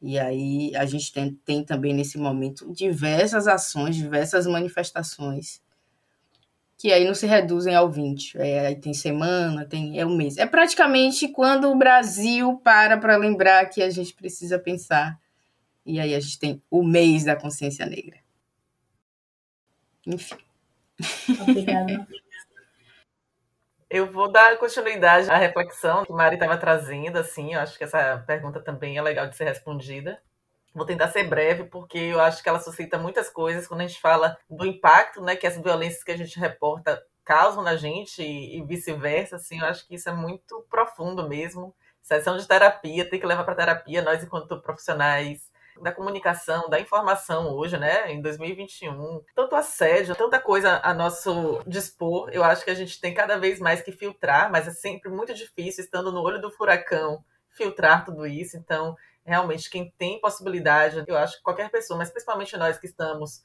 [0.00, 5.60] e aí a gente tem, tem também nesse momento diversas ações, diversas manifestações
[6.78, 8.38] que aí não se reduzem ao 20.
[8.38, 10.36] É, aí tem semana, tem é o um mês.
[10.36, 15.18] É praticamente quando o Brasil para para lembrar que a gente precisa pensar.
[15.84, 18.18] E aí a gente tem o mês da consciência negra.
[20.06, 20.36] Enfim.
[21.40, 22.06] Obrigada.
[23.88, 28.18] Eu vou dar continuidade à reflexão que Mari estava trazendo, assim, eu acho que essa
[28.26, 30.20] pergunta também é legal de ser respondida.
[30.76, 33.98] Vou tentar ser breve, porque eu acho que ela suscita muitas coisas quando a gente
[33.98, 38.62] fala do impacto né, que as violências que a gente reporta causam na gente e,
[38.62, 41.74] vice-versa, assim, eu acho que isso é muito profundo mesmo.
[42.02, 47.54] Sessão de terapia, tem que levar para terapia, nós enquanto profissionais da comunicação, da informação
[47.54, 49.22] hoje, né, em 2021.
[49.34, 52.28] Tanto assédio, tanta coisa a nosso dispor.
[52.32, 55.32] Eu acho que a gente tem cada vez mais que filtrar, mas é sempre muito
[55.32, 58.58] difícil, estando no olho do furacão, filtrar tudo isso.
[58.58, 58.94] Então,
[59.26, 63.44] realmente, quem tem possibilidade, eu acho que qualquer pessoa, mas principalmente nós que estamos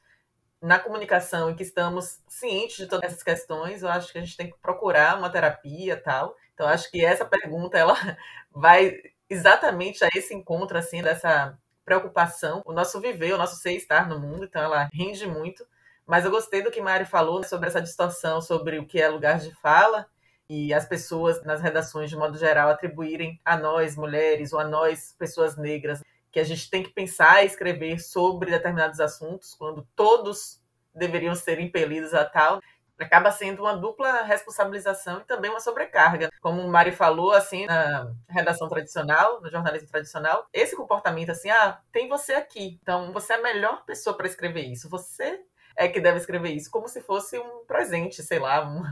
[0.61, 4.37] na comunicação e que estamos cientes de todas essas questões, eu acho que a gente
[4.37, 6.35] tem que procurar uma terapia tal.
[6.53, 7.95] Então, acho que essa pergunta ela
[8.53, 8.95] vai
[9.27, 14.19] exatamente a esse encontro assim dessa preocupação, o nosso viver, o nosso ser estar no
[14.19, 15.65] mundo, então ela rende muito.
[16.05, 19.39] Mas eu gostei do que Mari falou sobre essa distorção sobre o que é lugar
[19.39, 20.05] de fala
[20.53, 25.15] e as pessoas nas redações, de modo geral, atribuírem a nós, mulheres, ou a nós,
[25.17, 30.61] pessoas negras, que a gente tem que pensar e escrever sobre determinados assuntos, quando todos
[30.93, 32.59] deveriam ser impelidos a tal
[32.99, 36.29] acaba sendo uma dupla responsabilização e também uma sobrecarga.
[36.39, 41.79] Como o Mari falou, assim, na redação tradicional, no jornalismo tradicional, esse comportamento assim, ah,
[41.91, 45.41] tem você aqui, então você é a melhor pessoa para escrever isso, você
[45.81, 48.83] é que deve escrever isso, como se fosse um presente, sei lá, um,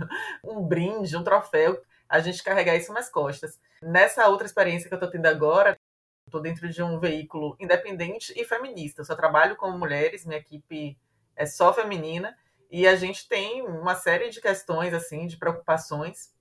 [0.43, 3.59] um brinde, um troféu, a gente carregar isso nas costas.
[3.83, 5.79] Nessa outra experiência que eu estou tendo agora,
[6.25, 9.01] estou dentro de um veículo independente e feminista.
[9.01, 10.97] Eu só trabalho com mulheres, minha equipe
[11.35, 12.35] é só feminina,
[12.71, 16.31] E a gente tem uma série de questões, assim, de preocupações.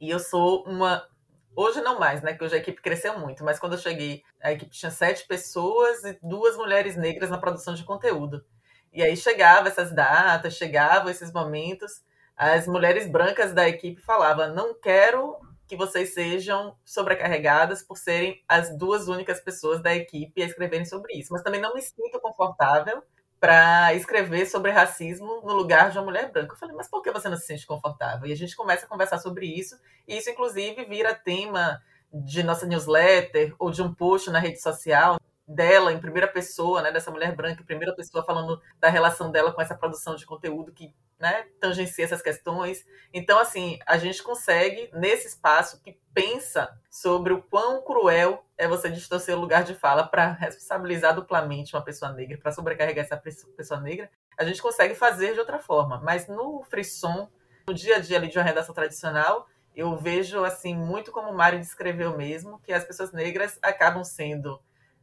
[0.00, 1.08] E eu sou uma.
[1.54, 2.34] Hoje não mais, né?
[2.34, 6.02] Que hoje a equipe cresceu muito, mas quando eu cheguei, a equipe tinha sete pessoas
[6.04, 8.44] e duas mulheres negras na produção de conteúdo.
[8.92, 12.02] E aí chegava essas datas, chegavam esses momentos,
[12.36, 18.76] as mulheres brancas da equipe falavam: não quero que vocês sejam sobrecarregadas por serem as
[18.76, 23.02] duas únicas pessoas da equipe a escreverem sobre isso, mas também não me sinto confortável
[23.40, 26.54] para escrever sobre racismo no lugar de uma mulher branca.
[26.54, 28.28] Eu falei, mas por que você não se sente confortável?
[28.28, 29.76] E a gente começa a conversar sobre isso,
[30.06, 35.18] e isso, inclusive, vira tema de nossa newsletter ou de um post na rede social
[35.54, 39.52] dela em primeira pessoa, né, dessa mulher branca em primeira pessoa falando da relação dela
[39.52, 42.84] com essa produção de conteúdo que, né, tangencia essas questões.
[43.12, 48.90] Então, assim, a gente consegue nesse espaço que pensa sobre o quão cruel é você
[48.90, 53.80] distorcer o lugar de fala para responsabilizar duplamente uma pessoa negra, para sobrecarregar essa pessoa
[53.80, 56.00] negra, a gente consegue fazer de outra forma.
[56.02, 57.28] Mas no frisson,
[57.66, 61.34] no dia a dia ali de uma redação tradicional, eu vejo assim muito como o
[61.34, 64.60] Mário descreveu mesmo, que as pessoas negras acabam sendo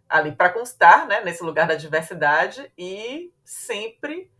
[0.10, 4.32] ali para constar, né, nesse lugar da diversidade e sempre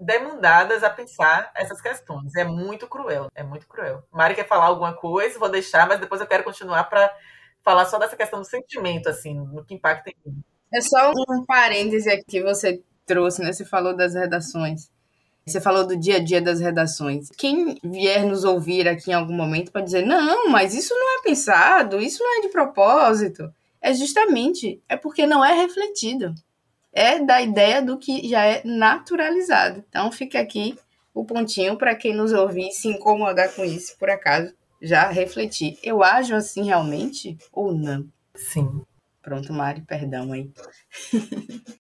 [0.00, 2.34] demandadas a pensar essas questões.
[2.34, 4.02] É muito cruel, é muito cruel.
[4.10, 7.14] Mari quer falar alguma coisa, vou deixar, mas depois eu quero continuar para
[7.62, 10.42] falar só dessa questão do sentimento, assim, no que impacta em mim.
[10.72, 13.52] É só um parêntese aqui que você trouxe, né?
[13.52, 14.90] Você falou das redações.
[15.46, 17.28] Você falou do dia a dia das redações.
[17.36, 21.22] Quem vier nos ouvir aqui em algum momento pode dizer: não, mas isso não é
[21.22, 26.34] pensado, isso não é de propósito é justamente é porque não é refletido.
[26.92, 29.84] É da ideia do que já é naturalizado.
[29.88, 30.76] Então fica aqui
[31.14, 35.78] o pontinho para quem nos ouvir se incomodar com isso, por acaso, já refletir.
[35.82, 38.06] Eu ajo assim realmente ou não?
[38.34, 38.82] Sim.
[39.22, 40.50] Pronto, Mari, perdão aí.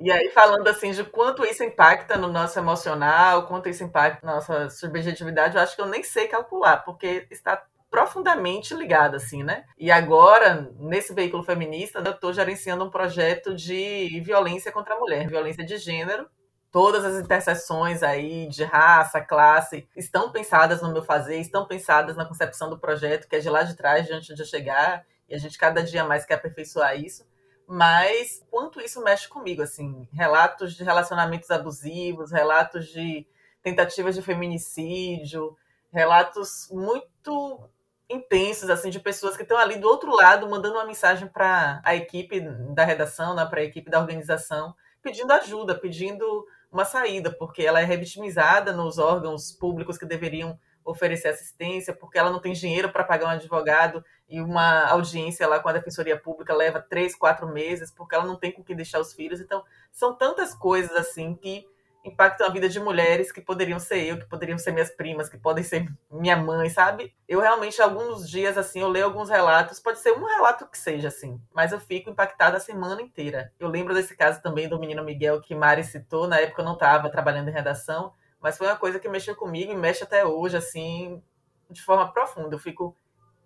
[0.00, 4.34] E aí, falando assim de quanto isso impacta no nosso emocional, quanto isso impacta na
[4.34, 9.64] nossa subjetividade, eu acho que eu nem sei calcular, porque está profundamente ligada, assim, né?
[9.78, 15.28] E agora, nesse veículo feminista, eu estou gerenciando um projeto de violência contra a mulher,
[15.28, 16.28] violência de gênero.
[16.72, 22.24] Todas as interseções aí de raça, classe, estão pensadas no meu fazer, estão pensadas na
[22.24, 25.38] concepção do projeto, que é de lá de trás, de antes de chegar, e a
[25.38, 27.24] gente cada dia mais quer aperfeiçoar isso.
[27.64, 33.24] Mas quanto isso mexe comigo, assim, relatos de relacionamentos abusivos, relatos de
[33.62, 35.56] tentativas de feminicídio,
[35.92, 37.70] relatos muito
[38.08, 41.94] intensos, assim, de pessoas que estão ali do outro lado, mandando uma mensagem para a
[41.94, 42.40] equipe
[42.74, 47.80] da redação, né, para a equipe da organização, pedindo ajuda, pedindo uma saída, porque ela
[47.80, 53.04] é revitimizada nos órgãos públicos que deveriam oferecer assistência, porque ela não tem dinheiro para
[53.04, 57.90] pagar um advogado e uma audiência lá com a Defensoria Pública leva três, quatro meses,
[57.90, 59.40] porque ela não tem com que deixar os filhos.
[59.40, 61.66] Então, são tantas coisas assim que
[62.04, 65.38] impactam a vida de mulheres que poderiam ser eu, que poderiam ser minhas primas, que
[65.38, 67.14] podem ser minha mãe, sabe?
[67.26, 71.08] Eu realmente, alguns dias, assim, eu leio alguns relatos, pode ser um relato que seja,
[71.08, 73.50] assim, mas eu fico impactada a semana inteira.
[73.58, 76.74] Eu lembro desse caso também do menino Miguel que Mari citou, na época eu não
[76.74, 80.56] estava trabalhando em redação, mas foi uma coisa que mexeu comigo e mexe até hoje,
[80.56, 81.22] assim,
[81.70, 82.54] de forma profunda.
[82.54, 82.94] Eu fico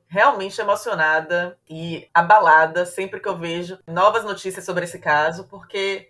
[0.08, 6.08] realmente emocionada e abalada sempre que eu vejo novas notícias sobre esse caso, porque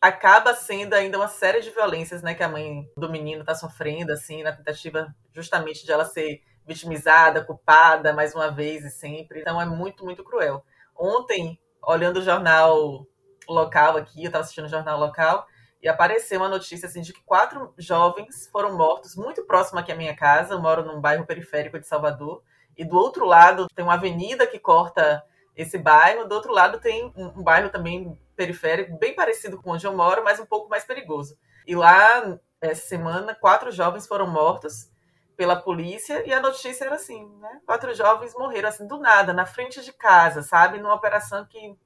[0.00, 4.12] acaba sendo ainda uma série de violências, né, que a mãe do menino está sofrendo,
[4.12, 9.40] assim, na tentativa justamente de ela ser vitimizada, culpada, mais uma vez e sempre.
[9.40, 10.64] Então é muito, muito cruel.
[10.96, 13.06] Ontem, olhando o jornal
[13.48, 15.46] local aqui, eu estava assistindo o jornal local,
[15.82, 19.96] e apareceu uma notícia assim, de que quatro jovens foram mortos muito próximo aqui à
[19.96, 20.54] minha casa.
[20.54, 22.42] Eu moro num bairro periférico de Salvador.
[22.76, 25.22] E do outro lado tem uma avenida que corta
[25.56, 26.28] esse bairro.
[26.28, 30.24] Do outro lado tem um, um bairro também periférico, bem parecido com onde eu moro,
[30.24, 31.36] mas um pouco mais perigoso.
[31.66, 34.90] E lá, essa semana, quatro jovens foram mortos
[35.36, 37.60] pela polícia e a notícia era assim, né?
[37.66, 40.78] Quatro jovens morreram assim do nada, na frente de casa, sabe?
[40.78, 41.76] Numa operação que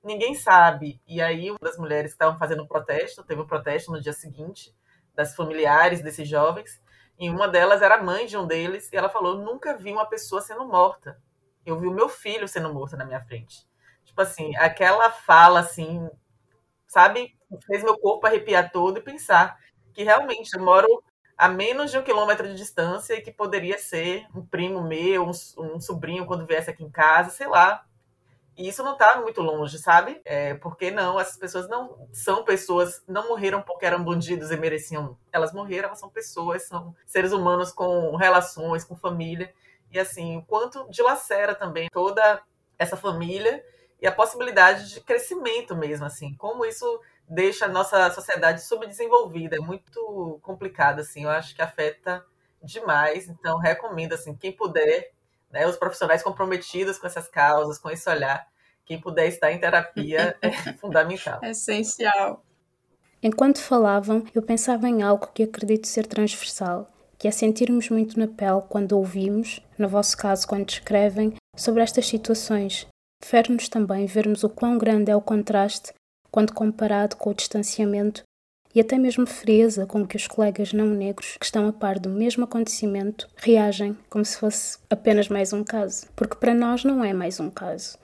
[0.00, 1.02] ninguém sabe.
[1.08, 4.72] E aí uma das mulheres que estavam fazendo protesto, teve um protesto no dia seguinte
[5.12, 6.80] das familiares desses jovens,
[7.18, 10.40] e uma delas era mãe de um deles, e ela falou: "Nunca vi uma pessoa
[10.40, 11.20] sendo morta.
[11.64, 13.66] Eu vi o meu filho sendo morto na minha frente."
[14.16, 16.08] Tipo assim, aquela fala assim,
[16.86, 17.36] sabe?
[17.66, 19.58] Fez meu corpo arrepiar todo e pensar
[19.92, 20.88] que realmente eu moro
[21.36, 25.32] a menos de um quilômetro de distância e que poderia ser um primo meu, um,
[25.58, 27.84] um sobrinho quando viesse aqui em casa, sei lá.
[28.56, 30.18] E isso não está muito longe, sabe?
[30.24, 35.18] É, porque não, essas pessoas não são pessoas, não morreram porque eram bandidos e mereciam.
[35.30, 39.52] Elas morreram, elas são pessoas, são seres humanos com relações, com família.
[39.92, 42.42] E assim, o quanto dilacera também toda
[42.78, 43.62] essa família
[44.00, 49.60] e a possibilidade de crescimento mesmo, assim, como isso deixa a nossa sociedade subdesenvolvida, é
[49.60, 52.24] muito complicado, assim, eu acho que afeta
[52.62, 55.12] demais, então recomendo, assim, quem puder,
[55.50, 58.46] né, os profissionais comprometidos com essas causas, com esse olhar,
[58.84, 61.40] quem puder estar em terapia é fundamental.
[61.42, 62.44] É essencial.
[63.22, 68.28] Enquanto falavam, eu pensava em algo que acredito ser transversal, que é sentirmos muito na
[68.28, 72.86] pele quando ouvimos, no vosso caso, quando escrevem, sobre estas situações.
[73.22, 75.92] Fere-nos também vermos o quão grande é o contraste
[76.30, 78.22] quando comparado com o distanciamento
[78.74, 82.10] e até mesmo frieza com que os colegas não negros que estão a par do
[82.10, 86.06] mesmo acontecimento reagem como se fosse apenas mais um caso.
[86.14, 87.96] Porque para nós não é mais um caso.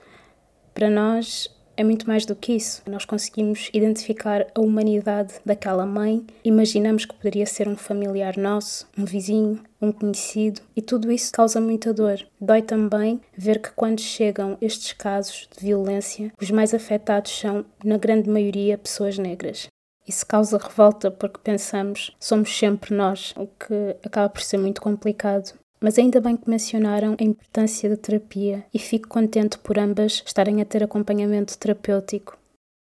[0.73, 2.81] Para nós é muito mais do que isso.
[2.87, 9.05] Nós conseguimos identificar a humanidade daquela mãe, imaginamos que poderia ser um familiar nosso, um
[9.05, 12.19] vizinho, um conhecido, e tudo isso causa muita dor.
[12.39, 17.97] Dói também ver que quando chegam estes casos de violência, os mais afetados são, na
[17.97, 19.67] grande maioria, pessoas negras.
[20.07, 25.53] Isso causa revolta porque pensamos somos sempre nós, o que acaba por ser muito complicado.
[25.83, 30.61] Mas ainda bem que mencionaram a importância da terapia e fico contente por ambas estarem
[30.61, 32.37] a ter acompanhamento terapêutico.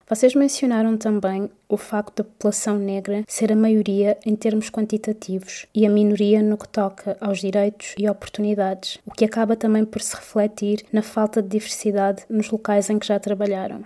[0.05, 5.85] Vocês mencionaram também o facto da população negra ser a maioria em termos quantitativos e
[5.85, 10.17] a minoria no que toca aos direitos e oportunidades, o que acaba também por se
[10.17, 13.81] refletir na falta de diversidade nos locais em que já trabalharam.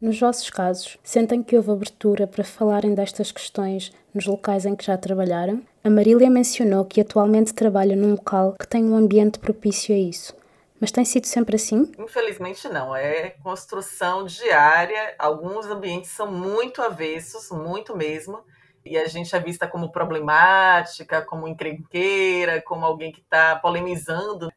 [0.00, 4.84] Nos vossos casos, sentem que houve abertura para falarem destas questões nos locais em que
[4.84, 5.62] já trabalharam?
[5.84, 10.32] A Marília mencionou que atualmente trabalha num local que tem um ambiente propício a isso.
[10.80, 11.90] Mas tem sido sempre assim?
[11.98, 12.94] Infelizmente não.
[12.94, 15.16] É construção diária.
[15.18, 18.44] Alguns ambientes são muito avessos, muito mesmo.
[18.84, 24.52] E a gente é vista como problemática, como encrenqueira, como alguém que está polemizando.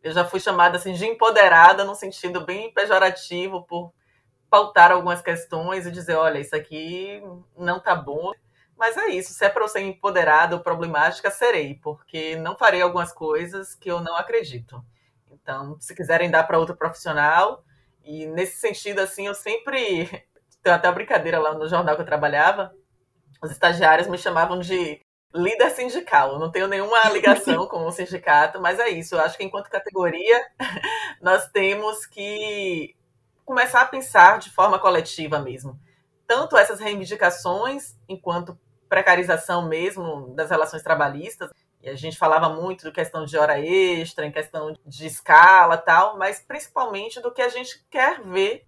[0.00, 3.92] Eu já fui chamada assim, de empoderada, no sentido bem pejorativo, por
[4.48, 7.20] pautar algumas questões e dizer, olha, isso aqui
[7.56, 8.32] não tá bom.
[8.78, 12.80] Mas é isso, se é para eu ser empoderada ou problemática, serei, porque não farei
[12.80, 14.84] algumas coisas que eu não acredito.
[15.30, 17.64] Então, se quiserem dar para outro profissional,
[18.04, 20.08] e nesse sentido, assim, eu sempre.
[20.62, 22.74] Tem até uma brincadeira lá no jornal que eu trabalhava,
[23.40, 25.00] os estagiários me chamavam de
[25.32, 26.32] líder sindical.
[26.32, 29.14] Eu não tenho nenhuma ligação com o sindicato, mas é isso.
[29.14, 30.44] Eu acho que enquanto categoria,
[31.22, 32.96] nós temos que
[33.44, 35.78] começar a pensar de forma coletiva mesmo.
[36.26, 38.58] Tanto essas reivindicações, enquanto
[38.88, 44.26] precarização mesmo das relações trabalhistas, e a gente falava muito de questão de hora extra,
[44.26, 48.66] em questão de escala tal, mas principalmente do que a gente quer ver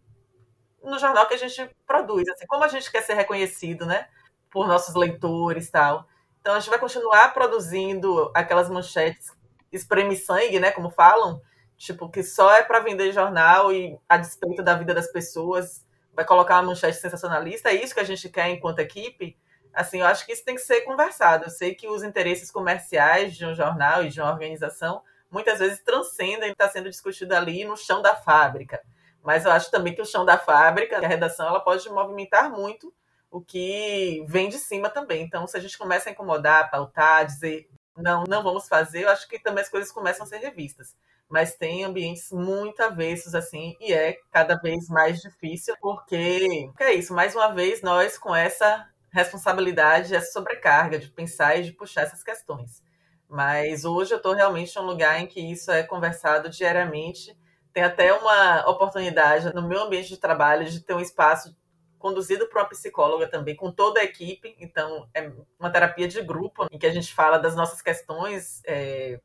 [0.83, 4.09] no jornal que a gente produz, assim, como a gente quer ser reconhecido, né,
[4.51, 6.07] por nossos leitores tal.
[6.41, 9.33] Então a gente vai continuar produzindo aquelas manchetes
[9.73, 11.41] espreme sangue, né, como falam,
[11.77, 16.25] tipo, que só é para vender jornal e a despeito da vida das pessoas, vai
[16.25, 19.37] colocar uma manchete sensacionalista, é isso que a gente quer enquanto equipe?
[19.73, 21.45] Assim, eu acho que isso tem que ser conversado.
[21.47, 25.81] Eu sei que os interesses comerciais de um jornal e de uma organização muitas vezes
[25.83, 28.83] transcendem está sendo discutido ali no chão da fábrica.
[29.23, 32.93] Mas eu acho também que o chão da fábrica, a redação, ela pode movimentar muito
[33.31, 35.23] o que vem de cima também.
[35.23, 39.29] Então, se a gente começa a incomodar, pautar, dizer não, não vamos fazer, eu acho
[39.29, 40.97] que também as coisas começam a ser revistas
[41.31, 47.15] mas tem ambientes muito avessos, assim, e é cada vez mais difícil, porque é isso,
[47.15, 52.23] mais uma vez, nós com essa responsabilidade, essa sobrecarga de pensar e de puxar essas
[52.23, 52.83] questões.
[53.29, 57.37] Mas hoje eu estou realmente em um lugar em que isso é conversado diariamente.
[57.73, 61.57] Tem até uma oportunidade no meu ambiente de trabalho de ter um espaço
[61.99, 64.57] conduzido por uma psicóloga também, com toda a equipe.
[64.59, 69.21] Então, é uma terapia de grupo, em que a gente fala das nossas questões é,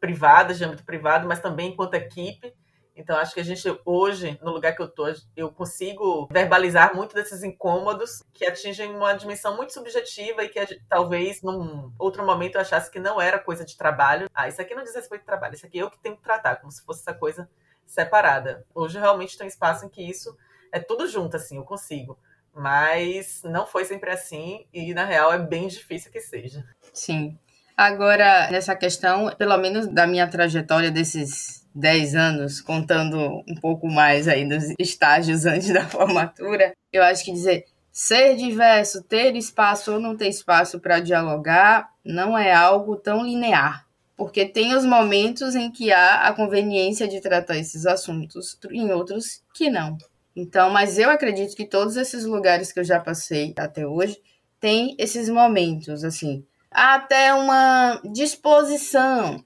[0.00, 2.52] privadas, de âmbito privado, mas também enquanto equipe.
[2.98, 5.06] Então, acho que a gente hoje, no lugar que eu estou,
[5.36, 11.40] eu consigo verbalizar muito desses incômodos que atingem uma dimensão muito subjetiva e que talvez
[11.40, 14.28] num outro momento eu achasse que não era coisa de trabalho.
[14.34, 16.22] Ah, isso aqui não diz respeito ao trabalho, isso aqui é eu que tenho que
[16.22, 17.48] tratar, como se fosse essa coisa
[17.86, 18.66] separada.
[18.74, 20.36] Hoje realmente tem um espaço em que isso
[20.72, 22.18] é tudo junto, assim, eu consigo.
[22.52, 26.64] Mas não foi sempre assim e, na real, é bem difícil que seja.
[26.92, 27.38] Sim.
[27.76, 34.26] Agora, nessa questão, pelo menos da minha trajetória desses 10 anos, contando um pouco mais
[34.26, 40.00] aí dos estágios antes da formatura, eu acho que dizer ser diverso, ter espaço ou
[40.00, 43.86] não ter espaço para dialogar, não é algo tão linear.
[44.16, 49.42] Porque tem os momentos em que há a conveniência de tratar esses assuntos, em outros
[49.52, 49.96] que não.
[50.34, 54.16] Então, mas eu acredito que todos esses lugares que eu já passei até hoje
[54.60, 59.44] têm esses momentos, assim, até uma disposição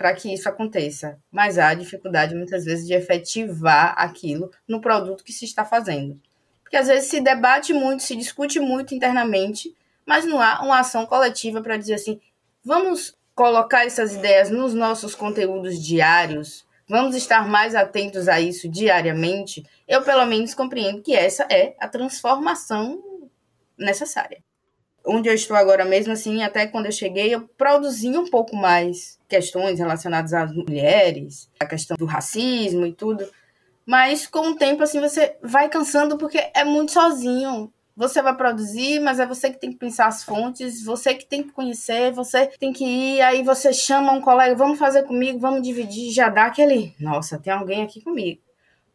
[0.00, 5.30] para que isso aconteça, mas há dificuldade muitas vezes de efetivar aquilo no produto que
[5.30, 6.18] se está fazendo.
[6.62, 9.76] Porque às vezes se debate muito, se discute muito internamente,
[10.06, 12.18] mas não há uma ação coletiva para dizer assim:
[12.64, 19.62] vamos colocar essas ideias nos nossos conteúdos diários, vamos estar mais atentos a isso diariamente.
[19.86, 23.02] Eu, pelo menos, compreendo que essa é a transformação
[23.76, 24.42] necessária.
[25.04, 29.18] Onde eu estou agora mesmo, assim, até quando eu cheguei, eu produzi um pouco mais
[29.28, 33.28] questões relacionadas às mulheres, a questão do racismo e tudo.
[33.86, 37.72] Mas com o tempo, assim, você vai cansando porque é muito sozinho.
[37.96, 41.42] Você vai produzir, mas é você que tem que pensar as fontes, você que tem
[41.42, 45.62] que conhecer, você tem que ir, aí você chama um colega, vamos fazer comigo, vamos
[45.62, 48.40] dividir, já dá aquele, nossa, tem alguém aqui comigo.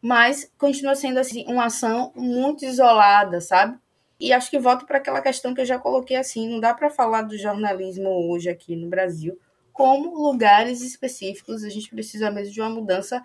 [0.02, 3.78] Mas continua sendo assim uma ação muito isolada, sabe?
[4.18, 6.90] E acho que volto para aquela questão que eu já coloquei assim, não dá para
[6.90, 9.38] falar do jornalismo hoje aqui no Brasil
[9.76, 13.22] como lugares específicos, a gente precisa mesmo de uma mudança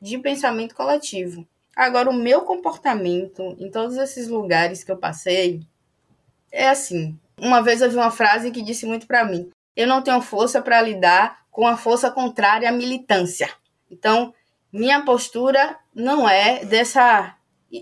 [0.00, 1.46] de pensamento coletivo.
[1.76, 5.62] Agora, o meu comportamento em todos esses lugares que eu passei
[6.50, 7.16] é assim.
[7.38, 10.60] Uma vez eu vi uma frase que disse muito para mim: eu não tenho força
[10.60, 13.48] para lidar com a força contrária à militância.
[13.88, 14.34] Então,
[14.72, 17.36] minha postura não é dessa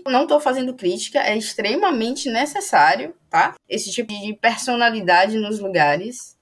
[0.07, 3.55] não estou fazendo crítica, é extremamente necessário, tá?
[3.67, 6.37] Esse tipo de personalidade nos lugares.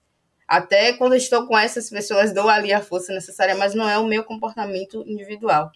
[0.48, 4.08] Até quando estou com essas pessoas, dou ali a força necessária, mas não é o
[4.08, 5.72] meu comportamento individual.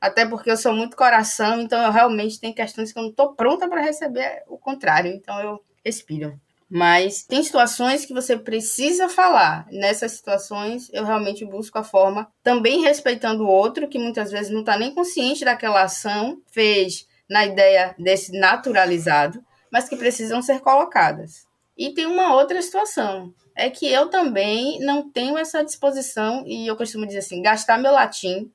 [0.00, 3.34] Até porque eu sou muito coração, então eu realmente tenho questões que eu não estou
[3.34, 6.38] pronta para receber o contrário, então eu respiro.
[6.68, 9.66] Mas tem situações que você precisa falar.
[9.70, 14.60] Nessas situações, eu realmente busco a forma, também respeitando o outro, que muitas vezes não
[14.60, 21.46] está nem consciente daquela ação, fez na ideia desse naturalizado, mas que precisam ser colocadas.
[21.76, 26.76] E tem uma outra situação, é que eu também não tenho essa disposição, e eu
[26.76, 28.50] costumo dizer assim, gastar meu latim,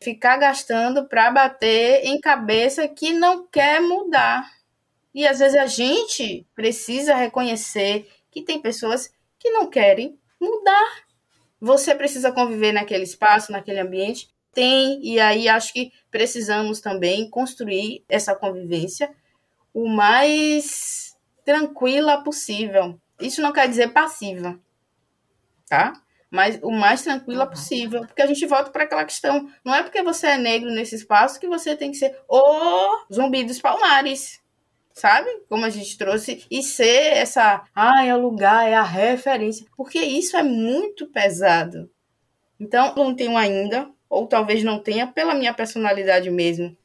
[0.00, 4.50] ficar gastando para bater em cabeça que não quer mudar.
[5.14, 11.02] E às vezes a gente precisa reconhecer que tem pessoas que não querem mudar.
[11.60, 18.04] Você precisa conviver naquele espaço, naquele ambiente, tem, e aí acho que precisamos também construir
[18.08, 19.10] essa convivência
[19.72, 22.98] o mais tranquila possível.
[23.20, 24.58] Isso não quer dizer passiva,
[25.68, 25.92] tá?
[26.30, 27.50] Mas o mais tranquila uhum.
[27.50, 30.94] possível, porque a gente volta para aquela questão, não é porque você é negro nesse
[30.94, 34.40] espaço que você tem que ser o zumbi dos palmares,
[34.92, 35.30] sabe?
[35.48, 40.00] Como a gente trouxe, e ser essa, ah, é o lugar, é a referência, porque
[40.00, 41.90] isso é muito pesado.
[42.60, 46.76] Então, não tenho ainda ou talvez não tenha pela minha personalidade mesmo.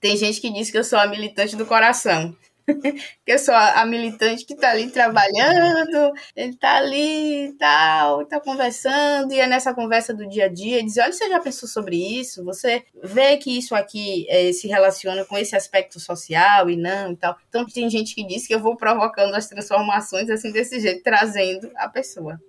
[0.00, 2.36] Tem gente que diz que eu sou a militante do coração.
[3.24, 8.40] que eu sou a, militante que está ali trabalhando, ele está ali e tal, está
[8.40, 11.96] conversando, e é nessa conversa do dia a dia, diz, olha, você já pensou sobre
[11.96, 12.44] isso?
[12.44, 17.16] Você vê que isso aqui é, se relaciona com esse aspecto social e não e
[17.16, 17.36] tal.
[17.48, 21.70] Então tem gente que diz que eu vou provocando as transformações assim desse jeito, trazendo
[21.76, 22.40] a pessoa.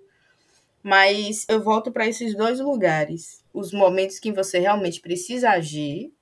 [0.82, 3.44] Mas eu volto para esses dois lugares.
[3.54, 6.14] Os momentos que você realmente precisa agir,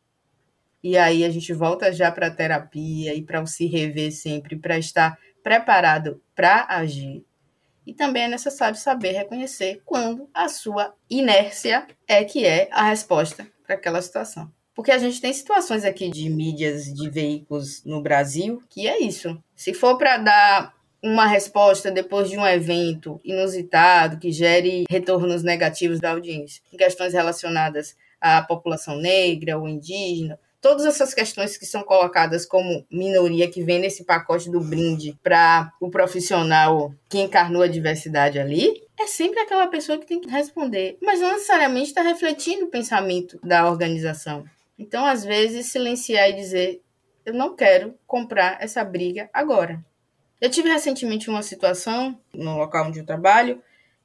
[0.83, 4.77] e aí a gente volta já para a terapia e para se rever sempre, para
[4.77, 7.25] estar preparado para agir.
[7.85, 13.47] E também é necessário saber reconhecer quando a sua inércia é que é a resposta
[13.65, 14.51] para aquela situação.
[14.73, 19.41] Porque a gente tem situações aqui de mídias, de veículos no Brasil, que é isso.
[19.55, 20.74] Se for para dar
[21.05, 27.13] uma resposta depois de um evento inusitado que gere retornos negativos da audiência, em questões
[27.13, 33.61] relacionadas à população negra ou indígena, todas essas questões que são colocadas como minoria que
[33.61, 39.39] vem nesse pacote do brinde para o profissional que encarnou a diversidade ali, é sempre
[39.39, 44.43] aquela pessoa que tem que responder, mas não necessariamente está refletindo o pensamento da organização.
[44.79, 46.81] Então, às vezes, silenciar e dizer:
[47.23, 49.85] eu não quero comprar essa briga agora.
[50.39, 53.61] Eu tive recentemente uma situação no local onde eu trabalho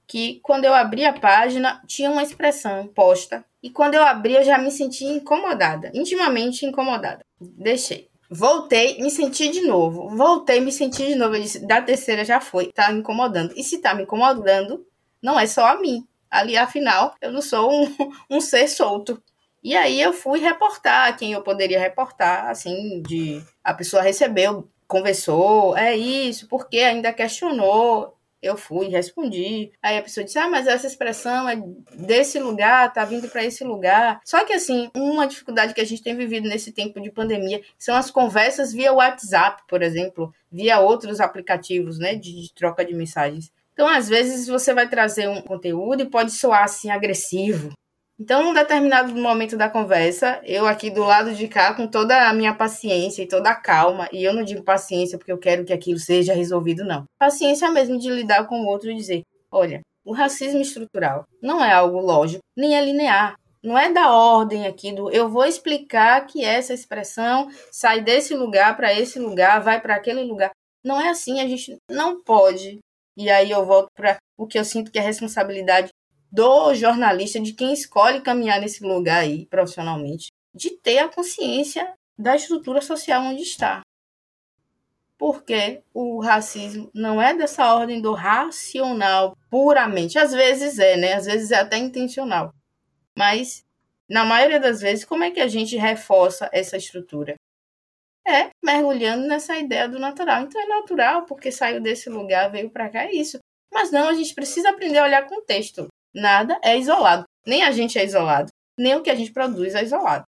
[0.07, 4.43] que quando eu abri a página tinha uma expressão posta e quando eu abri eu
[4.43, 7.25] já me senti incomodada, intimamente incomodada.
[7.41, 8.09] Deixei.
[8.29, 10.09] Voltei, me senti de novo.
[10.09, 11.35] Voltei, me senti de novo.
[11.35, 13.53] Eu disse, da terceira já foi, tá me incomodando.
[13.57, 14.87] E se tá me incomodando,
[15.21, 16.07] não é só a mim.
[16.31, 17.97] Ali, afinal, eu não sou um,
[18.31, 19.21] um ser solto.
[19.63, 25.77] E aí eu fui reportar quem eu poderia reportar, assim, de a pessoa recebeu conversou,
[25.77, 28.17] é isso, porque ainda questionou.
[28.43, 29.71] Eu fui, respondi.
[29.83, 31.57] Aí a pessoa disse: Ah, mas essa expressão é
[31.95, 34.19] desse lugar, tá vindo para esse lugar.
[34.25, 37.95] Só que, assim, uma dificuldade que a gente tem vivido nesse tempo de pandemia são
[37.95, 43.53] as conversas via WhatsApp, por exemplo, via outros aplicativos, né, de, de troca de mensagens.
[43.75, 47.73] Então, às vezes, você vai trazer um conteúdo e pode soar assim agressivo.
[48.21, 52.35] Então, num determinado momento da conversa, eu aqui do lado de cá, com toda a
[52.35, 55.73] minha paciência e toda a calma, e eu não digo paciência porque eu quero que
[55.73, 57.05] aquilo seja resolvido, não.
[57.19, 61.73] Paciência mesmo de lidar com o outro e dizer: olha, o racismo estrutural não é
[61.73, 63.37] algo lógico, nem é linear.
[63.63, 68.77] Não é da ordem aqui do eu vou explicar que essa expressão sai desse lugar
[68.77, 70.51] para esse lugar, vai para aquele lugar.
[70.85, 72.81] Não é assim, a gente não pode.
[73.17, 75.91] E aí eu volto para o que eu sinto que é responsabilidade
[76.31, 82.37] do jornalista, de quem escolhe caminhar nesse lugar aí profissionalmente, de ter a consciência da
[82.37, 83.81] estrutura social onde está.
[85.19, 90.19] Porque o racismo não é dessa ordem do racional puramente.
[90.19, 91.13] Às vezes é, né?
[91.15, 92.55] Às vezes é até intencional.
[93.17, 93.63] Mas,
[94.09, 97.35] na maioria das vezes, como é que a gente reforça essa estrutura?
[98.27, 100.43] É mergulhando nessa ideia do natural.
[100.43, 103.39] Então é natural, porque saiu desse lugar, veio para cá, é isso.
[103.73, 105.89] Mas não, a gente precisa aprender a olhar contexto.
[106.15, 107.25] Nada é isolado.
[107.47, 110.25] Nem a gente é isolado, nem o que a gente produz é isolado.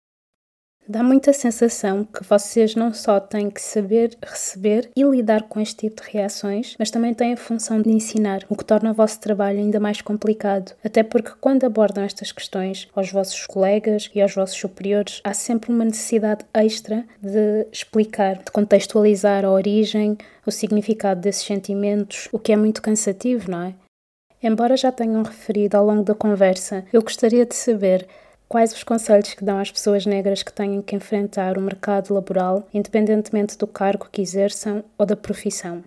[0.88, 5.76] Dá muita sensação que vocês não só têm que saber receber e lidar com este
[5.76, 9.20] tipo de reações, mas também têm a função de ensinar, o que torna o vosso
[9.20, 10.74] trabalho ainda mais complicado.
[10.84, 15.72] Até porque quando abordam estas questões aos vossos colegas e aos vossos superiores, há sempre
[15.72, 22.52] uma necessidade extra de explicar, de contextualizar a origem, o significado desses sentimentos, o que
[22.52, 23.74] é muito cansativo, não é?
[24.42, 28.08] Embora já tenham referido ao longo da conversa, eu gostaria de saber
[28.48, 32.66] quais os conselhos que dão às pessoas negras que têm que enfrentar o mercado laboral,
[32.74, 35.84] independentemente do cargo que exerçam ou da profissão.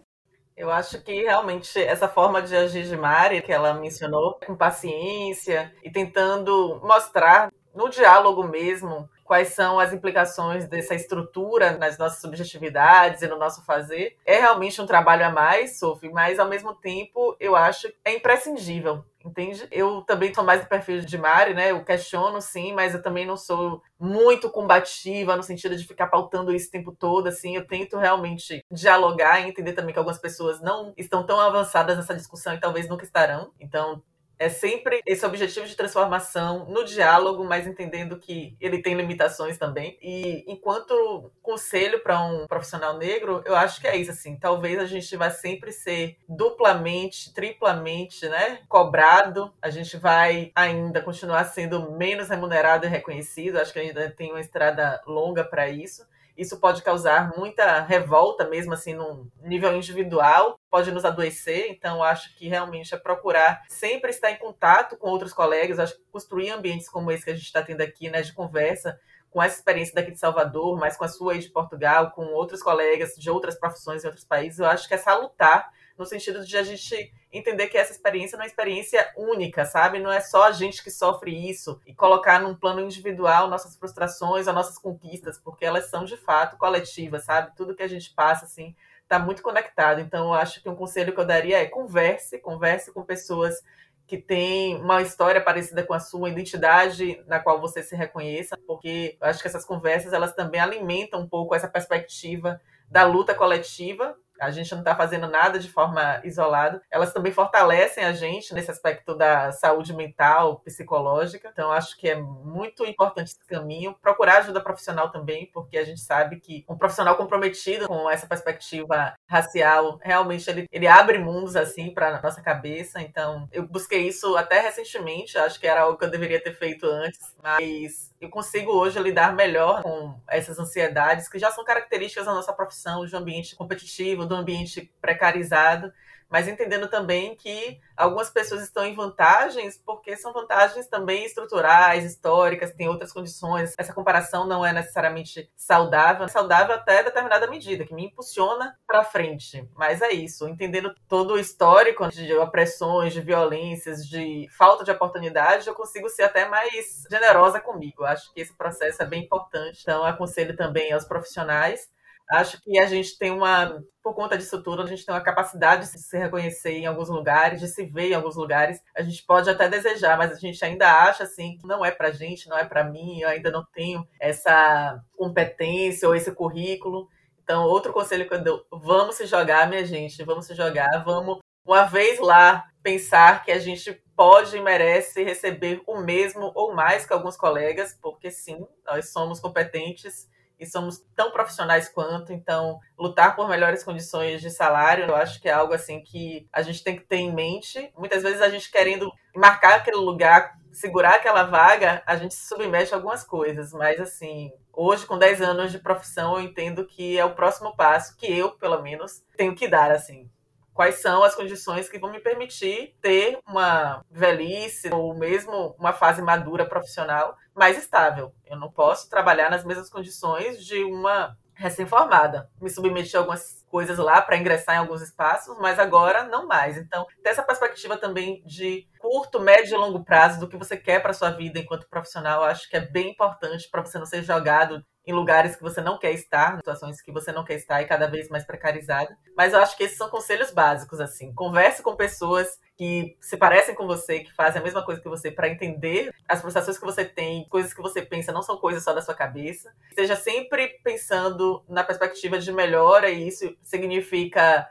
[0.56, 5.70] Eu acho que realmente essa forma de agir de Mari, que ela mencionou, com paciência
[5.84, 13.24] e tentando mostrar no diálogo mesmo quais são as implicações dessa estrutura nas nossas subjetividades
[13.24, 14.16] e no nosso fazer.
[14.26, 18.16] É realmente um trabalho a mais, Sophie, mas ao mesmo tempo eu acho que é
[18.16, 19.04] imprescindível.
[19.26, 19.68] Entende?
[19.72, 21.72] Eu também sou mais do perfil de Mari, né?
[21.72, 26.54] Eu questiono, sim, mas eu também não sou muito combativa no sentido de ficar pautando
[26.54, 27.56] isso o tempo todo, assim.
[27.56, 32.14] Eu tento realmente dialogar e entender também que algumas pessoas não estão tão avançadas nessa
[32.14, 33.52] discussão e talvez nunca estarão.
[33.60, 34.00] Então,
[34.38, 39.98] é sempre esse objetivo de transformação no diálogo, mas entendendo que ele tem limitações também.
[40.02, 44.38] E enquanto conselho para um profissional negro, eu acho que é isso assim.
[44.38, 49.54] Talvez a gente vai sempre ser duplamente, triplamente, né, cobrado.
[49.62, 53.58] A gente vai ainda continuar sendo menos remunerado e reconhecido.
[53.58, 56.06] Acho que ainda tem uma estrada longa para isso.
[56.38, 61.68] Isso pode causar muita revolta, mesmo assim, num nível individual, pode nos adoecer.
[61.70, 65.80] Então, acho que realmente é procurar sempre estar em contato com outros colegas.
[65.80, 69.00] Acho que construir ambientes como esse que a gente está tendo aqui, né, de conversa,
[69.36, 72.64] com essa experiência daqui de Salvador, mas com a sua aí de Portugal, com outros
[72.64, 76.58] colegas de outras profissões em outros países, eu acho que é salutar no sentido de
[76.58, 80.00] a gente entender que essa experiência não é uma experiência única, sabe?
[80.00, 84.48] Não é só a gente que sofre isso e colocar num plano individual nossas frustrações,
[84.48, 87.56] as nossas conquistas, porque elas são de fato coletivas, sabe?
[87.56, 90.02] Tudo que a gente passa assim está muito conectado.
[90.02, 93.62] Então, eu acho que um conselho que eu daria é converse, converse com pessoas
[94.08, 99.18] que têm uma história parecida com a sua identidade na qual você se reconheça, porque
[99.20, 104.16] eu acho que essas conversas elas também alimentam um pouco essa perspectiva da luta coletiva
[104.40, 106.82] a gente não está fazendo nada de forma isolada.
[106.92, 111.50] Elas também fortalecem a gente nesse aspecto da saúde mental, psicológica.
[111.52, 113.96] Então, acho que é muito importante esse caminho.
[114.02, 119.14] Procurar ajuda profissional também, porque a gente sabe que um profissional comprometido com essa perspectiva
[119.28, 123.02] racial, realmente ele, ele abre mundos assim para nossa cabeça.
[123.02, 125.38] Então, eu busquei isso até recentemente.
[125.38, 129.36] Acho que era algo que eu deveria ter feito antes, mas eu consigo hoje lidar
[129.36, 134.26] melhor com essas ansiedades que já são características da nossa profissão, de um ambiente competitivo,
[134.26, 135.92] do ambiente precarizado
[136.30, 142.74] mas entendendo também que algumas pessoas estão em vantagens porque são vantagens também estruturais, históricas,
[142.74, 143.74] tem outras condições.
[143.78, 149.04] Essa comparação não é necessariamente saudável, é saudável até determinada medida, que me impulsiona para
[149.04, 149.68] frente.
[149.76, 155.68] Mas é isso, entendendo todo o histórico de opressões, de violências, de falta de oportunidade,
[155.68, 158.04] eu consigo ser até mais generosa comigo.
[158.04, 159.80] Acho que esse processo é bem importante.
[159.82, 161.90] Então, aconselho também aos profissionais
[162.32, 165.92] Acho que a gente tem uma, por conta disso tudo, a gente tem uma capacidade
[165.92, 168.82] de se reconhecer em alguns lugares, de se ver em alguns lugares.
[168.98, 172.12] A gente pode até desejar, mas a gente ainda acha assim que não é pra
[172.12, 177.08] gente, não é pra mim, eu ainda não tenho essa competência ou esse currículo.
[177.44, 181.40] Então, outro conselho que eu dou, vamos se jogar, minha gente, vamos se jogar, vamos
[181.64, 187.06] uma vez lá pensar que a gente pode e merece receber o mesmo ou mais
[187.06, 190.28] que alguns colegas, porque sim, nós somos competentes
[190.60, 195.50] e somos tão profissionais quanto, então lutar por melhores condições de salário, eu acho que
[195.50, 197.92] é algo assim que a gente tem que ter em mente.
[197.98, 202.94] Muitas vezes a gente querendo marcar aquele lugar, segurar aquela vaga, a gente se submete
[202.94, 207.26] a algumas coisas, mas assim, hoje com 10 anos de profissão, eu entendo que é
[207.26, 210.30] o próximo passo que eu, pelo menos, tenho que dar assim
[210.76, 216.22] quais são as condições que vão me permitir ter uma velhice ou mesmo uma fase
[216.22, 218.36] madura profissional mais estável.
[218.46, 222.50] Eu não posso trabalhar nas mesmas condições de uma recém-formada.
[222.62, 226.78] Me submeti a algumas coisas lá para ingressar em alguns espaços, mas agora não mais.
[226.78, 231.02] Então, ter essa perspectiva também de curto, médio e longo prazo do que você quer
[231.02, 234.86] para sua vida enquanto profissional, acho que é bem importante para você não ser jogado
[235.06, 238.08] em lugares que você não quer estar, situações que você não quer estar e cada
[238.08, 239.16] vez mais precarizada.
[239.38, 241.34] Mas eu acho que esses são conselhos básicos, assim.
[241.34, 245.32] Converse com pessoas que se parecem com você, que fazem a mesma coisa que você,
[245.32, 248.94] para entender as frustrações que você tem, coisas que você pensa, não são coisas só
[248.94, 249.72] da sua cabeça.
[249.90, 254.68] Esteja sempre pensando na perspectiva de melhora, e isso significa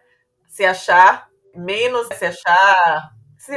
[0.49, 3.14] se achar menos, se achar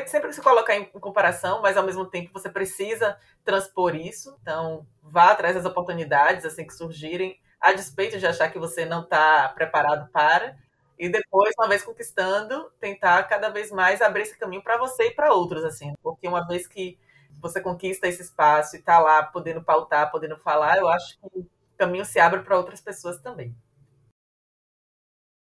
[0.07, 4.37] sempre se colocar em comparação, mas ao mesmo tempo você precisa transpor isso.
[4.41, 9.01] Então, vá atrás das oportunidades assim que surgirem, a despeito de achar que você não
[9.03, 10.57] está preparado para.
[10.99, 15.11] E depois, uma vez conquistando, tentar cada vez mais abrir esse caminho para você e
[15.15, 15.93] para outros, assim.
[16.01, 16.97] Porque uma vez que
[17.39, 21.47] você conquista esse espaço e está lá podendo pautar, podendo falar, eu acho que o
[21.77, 23.55] caminho se abre para outras pessoas também.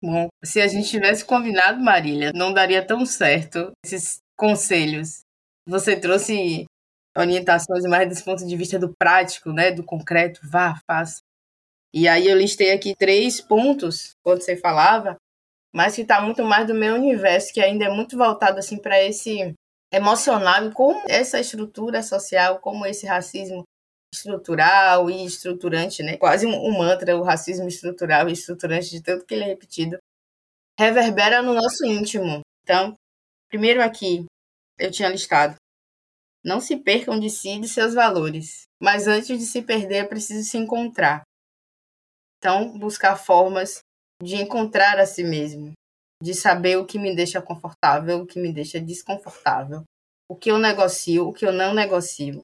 [0.03, 5.23] Bom, se a gente tivesse combinado, Marília, não daria tão certo esses conselhos.
[5.67, 6.67] Você trouxe
[7.17, 11.21] orientações mais desse ponto de vista do prático, né, do concreto, vá, faça.
[11.93, 15.17] E aí eu listei aqui três pontos quando você falava,
[15.75, 19.03] mas que está muito mais do meu universo, que ainda é muito voltado assim para
[19.03, 19.53] esse
[19.93, 23.65] emocional e como essa estrutura social, como esse racismo
[24.13, 26.17] estrutural e estruturante, né?
[26.17, 29.99] Quase um, um mantra, o racismo estrutural e estruturante, de tanto que ele é repetido,
[30.79, 32.41] reverbera no nosso íntimo.
[32.63, 32.95] Então,
[33.49, 34.25] primeiro aqui,
[34.79, 35.57] eu tinha listado.
[36.45, 40.07] Não se percam de si e de seus valores, mas antes de se perder é
[40.07, 41.23] preciso se encontrar.
[42.39, 43.81] Então, buscar formas
[44.23, 45.73] de encontrar a si mesmo,
[46.23, 49.83] de saber o que me deixa confortável, o que me deixa desconfortável,
[50.29, 52.41] o que eu negocio, o que eu não negocio.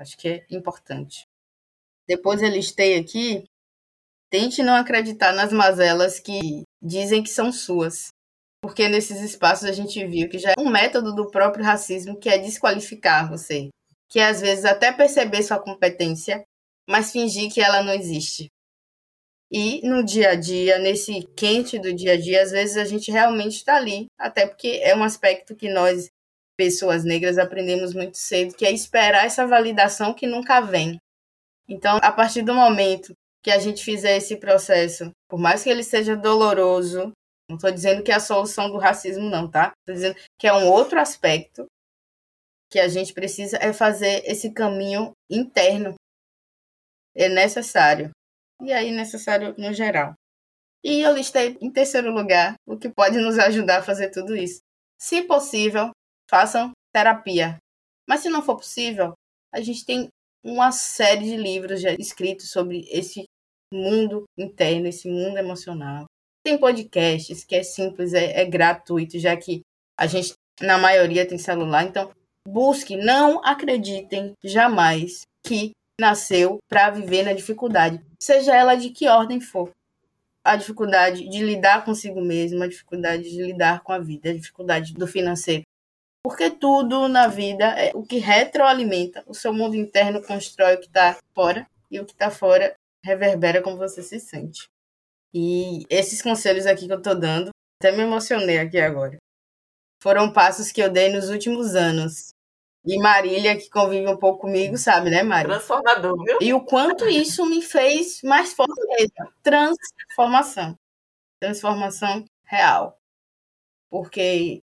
[0.00, 1.28] Acho que é importante.
[2.08, 3.44] Depois eu listei aqui.
[4.30, 8.08] Tente não acreditar nas mazelas que dizem que são suas.
[8.62, 12.30] Porque nesses espaços a gente viu que já é um método do próprio racismo que
[12.30, 13.68] é desqualificar você.
[14.08, 16.42] Que é, às vezes até perceber sua competência,
[16.88, 18.48] mas fingir que ela não existe.
[19.52, 23.10] E no dia a dia, nesse quente do dia a dia, às vezes a gente
[23.10, 24.06] realmente está ali.
[24.18, 26.08] Até porque é um aspecto que nós
[26.60, 30.98] pessoas negras aprendemos muito cedo, que é esperar essa validação que nunca vem.
[31.66, 35.82] Então, a partir do momento que a gente fizer esse processo, por mais que ele
[35.82, 37.12] seja doloroso,
[37.48, 39.72] não estou dizendo que é a solução do racismo, não, tá?
[39.80, 41.64] Estou dizendo que é um outro aspecto
[42.70, 45.94] que a gente precisa é fazer esse caminho interno.
[47.16, 48.10] É necessário.
[48.60, 50.12] E aí, necessário no geral.
[50.84, 54.60] E eu listei em terceiro lugar o que pode nos ajudar a fazer tudo isso.
[54.98, 55.90] Se possível,
[56.30, 57.58] façam terapia.
[58.08, 59.12] Mas se não for possível,
[59.52, 60.08] a gente tem
[60.44, 63.24] uma série de livros já escritos sobre esse
[63.72, 66.04] mundo interno, esse mundo emocional.
[66.42, 69.60] Tem podcasts que é simples, é, é gratuito, já que
[69.98, 71.84] a gente, na maioria, tem celular.
[71.84, 72.10] Então,
[72.48, 79.40] busque, não acreditem jamais que nasceu para viver na dificuldade, seja ela de que ordem
[79.40, 79.70] for.
[80.42, 84.94] A dificuldade de lidar consigo mesmo, a dificuldade de lidar com a vida, a dificuldade
[84.94, 85.62] do financeiro,
[86.22, 89.24] porque tudo na vida é o que retroalimenta.
[89.26, 93.62] O seu mundo interno constrói o que está fora e o que está fora reverbera
[93.62, 94.68] como você se sente.
[95.32, 97.50] E esses conselhos aqui que eu estou dando,
[97.80, 99.16] até me emocionei aqui agora.
[100.02, 102.32] Foram passos que eu dei nos últimos anos.
[102.84, 105.56] E Marília, que convive um pouco comigo, sabe, né, Marília?
[105.56, 106.38] Transformador, viu?
[106.40, 109.32] E o quanto isso me fez mais forte mesmo.
[109.42, 110.78] Transformação.
[111.38, 112.98] Transformação real.
[113.90, 114.62] Porque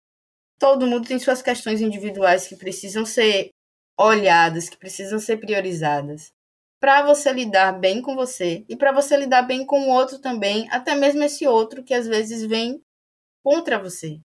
[0.58, 3.50] todo mundo tem suas questões individuais que precisam ser
[3.98, 6.32] olhadas, que precisam ser priorizadas.
[6.78, 10.68] Para você lidar bem com você e para você lidar bem com o outro também,
[10.70, 12.82] até mesmo esse outro que às vezes vem
[13.42, 14.20] contra você.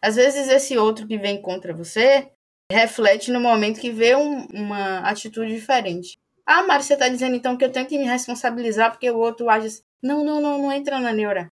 [0.00, 2.30] Às vezes esse outro que vem contra você
[2.70, 6.18] reflete no momento que vê um, uma atitude diferente.
[6.44, 9.48] Ah, Mari, você está dizendo então que eu tenho que me responsabilizar porque o outro
[9.48, 9.82] age assim.
[10.02, 11.48] Não, não, não, não entra na neura.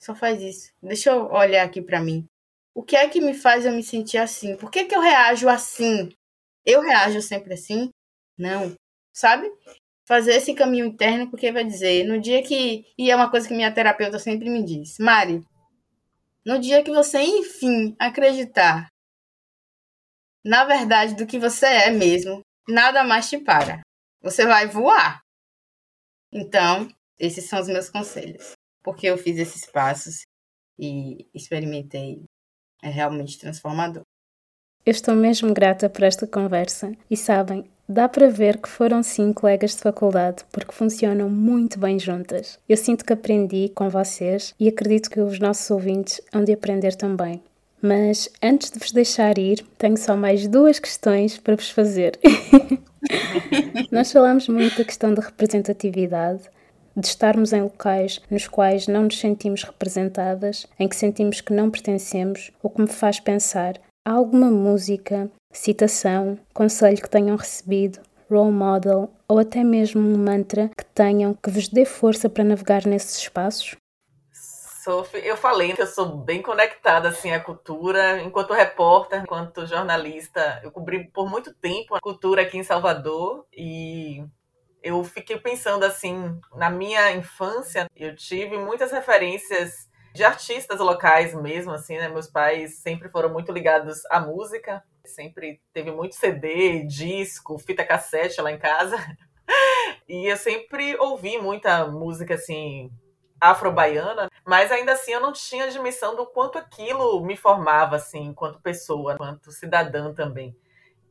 [0.00, 0.72] Só faz isso.
[0.82, 2.26] Deixa eu olhar aqui para mim.
[2.74, 4.56] O que é que me faz eu me sentir assim?
[4.56, 6.10] Por que, que eu reajo assim?
[6.66, 7.88] Eu reajo sempre assim?
[8.36, 8.74] Não.
[9.12, 9.50] Sabe?
[10.06, 12.84] fazer esse caminho interno, porque vai dizer, no dia que.
[12.96, 15.42] E é uma coisa que minha terapeuta sempre me diz, Mari,
[16.44, 18.88] no dia que você, enfim, acreditar
[20.44, 23.80] na verdade do que você é mesmo, nada mais te para.
[24.20, 25.20] Você vai voar.
[26.30, 28.52] Então, esses são os meus conselhos.
[28.82, 30.24] Porque eu fiz esses passos
[30.78, 32.22] e experimentei.
[32.84, 34.02] É realmente transformador.
[34.84, 39.32] Eu estou mesmo grata por esta conversa e sabem, dá para ver que foram sim
[39.32, 42.58] colegas de faculdade porque funcionam muito bem juntas.
[42.68, 46.94] Eu sinto que aprendi com vocês e acredito que os nossos ouvintes hão de aprender
[46.94, 47.42] também.
[47.80, 52.18] Mas antes de vos deixar ir, tenho só mais duas questões para vos fazer.
[53.90, 56.42] Nós falamos muito da questão da representatividade,
[56.96, 61.70] de estarmos em locais nos quais não nos sentimos representadas, em que sentimos que não
[61.70, 68.52] pertencemos, o que me faz pensar Há alguma música, citação, conselho que tenham recebido, role
[68.52, 73.16] model ou até mesmo um mantra que tenham que vos dê força para navegar nesses
[73.16, 73.76] espaços?
[75.14, 80.70] Eu falei que eu sou bem conectada assim à cultura, enquanto repórter, enquanto jornalista, eu
[80.70, 84.22] cobri por muito tempo a cultura aqui em Salvador e
[84.84, 91.72] eu fiquei pensando assim, na minha infância, eu tive muitas referências de artistas locais mesmo,
[91.72, 92.08] assim, né?
[92.08, 98.40] Meus pais sempre foram muito ligados à música, sempre teve muito CD, disco, fita cassete
[98.40, 98.96] lá em casa.
[100.06, 102.90] E eu sempre ouvi muita música assim
[103.40, 108.60] afro-baiana, mas ainda assim eu não tinha dimensão do quanto aquilo me formava assim, enquanto
[108.60, 110.56] pessoa, enquanto cidadã também.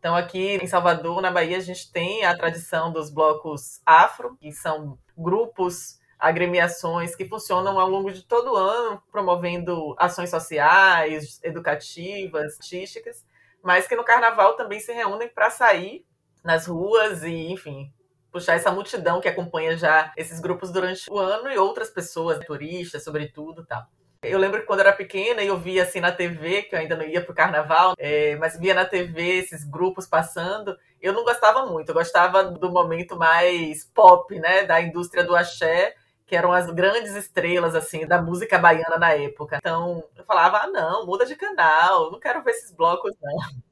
[0.03, 4.51] Então aqui em Salvador, na Bahia, a gente tem a tradição dos blocos afro, que
[4.51, 12.55] são grupos agremiações que funcionam ao longo de todo o ano, promovendo ações sociais, educativas,
[12.59, 13.25] artísticas,
[13.63, 16.05] mas que no carnaval também se reúnem para sair
[16.43, 17.89] nas ruas e, enfim,
[18.29, 23.05] puxar essa multidão que acompanha já esses grupos durante o ano e outras pessoas, turistas,
[23.05, 23.87] sobretudo, tal.
[24.23, 26.95] Eu lembro que quando eu era pequena eu via assim na TV, que eu ainda
[26.95, 30.77] não ia pro carnaval, é, mas via na TV esses grupos passando.
[31.01, 35.93] Eu não gostava muito, eu gostava do momento mais pop, né, da indústria do axé,
[36.25, 39.57] que eram as grandes estrelas assim da música baiana na época.
[39.57, 43.63] Então eu falava: ah, não, muda de canal, não quero ver esses blocos, não.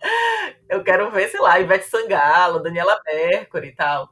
[0.68, 4.08] Eu quero ver, sei lá, Ivete Sangalo, Daniela Mercury e tal.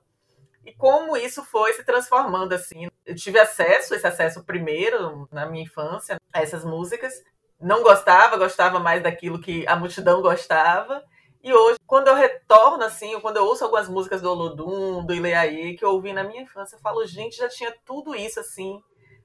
[0.69, 2.89] E como isso foi se transformando assim.
[3.07, 7.15] Eu tive acesso, esse acesso primeiro na minha infância, a essas músicas.
[7.59, 11.03] Não gostava, gostava mais daquilo que a multidão gostava.
[11.43, 15.73] E hoje, quando eu retorno, assim, quando eu ouço algumas músicas do Olodum, do Ileaê,
[15.73, 18.79] que eu ouvi na minha infância, eu falo, gente, já tinha tudo isso, assim,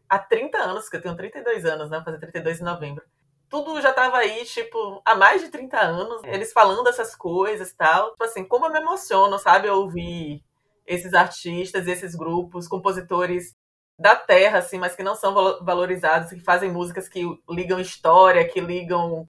[0.08, 2.02] há 30 anos, que eu tenho 32 anos, né?
[2.06, 3.04] Fazer 32 em novembro.
[3.50, 7.76] Tudo já tava aí, tipo, há mais de 30 anos, eles falando essas coisas e
[7.76, 8.12] tal.
[8.12, 10.42] Tipo assim, como eu me emociono, sabe, eu ouvir
[10.86, 13.56] esses artistas, esses grupos, compositores
[13.98, 18.60] da terra, assim, mas que não são valorizados, que fazem músicas que ligam história, que
[18.60, 19.28] ligam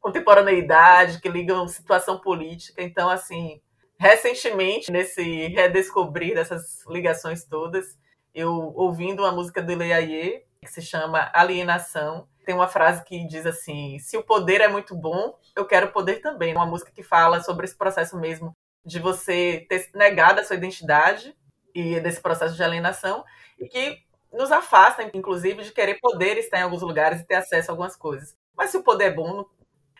[0.00, 2.82] contemporaneidade, que ligam situação política.
[2.82, 3.60] Então, assim,
[3.98, 7.98] recentemente, nesse redescobrir dessas ligações todas,
[8.34, 13.46] eu ouvindo uma música do Ileaie, que se chama Alienação, tem uma frase que diz
[13.46, 16.54] assim: se o poder é muito bom, eu quero poder também.
[16.54, 18.52] Uma música que fala sobre esse processo mesmo
[18.84, 21.36] de você ter negado a sua identidade
[21.74, 23.24] e desse processo de alienação
[23.58, 24.02] e que
[24.32, 27.96] nos afasta, inclusive, de querer poder estar em alguns lugares e ter acesso a algumas
[27.96, 28.36] coisas.
[28.56, 29.44] Mas se o poder é bom,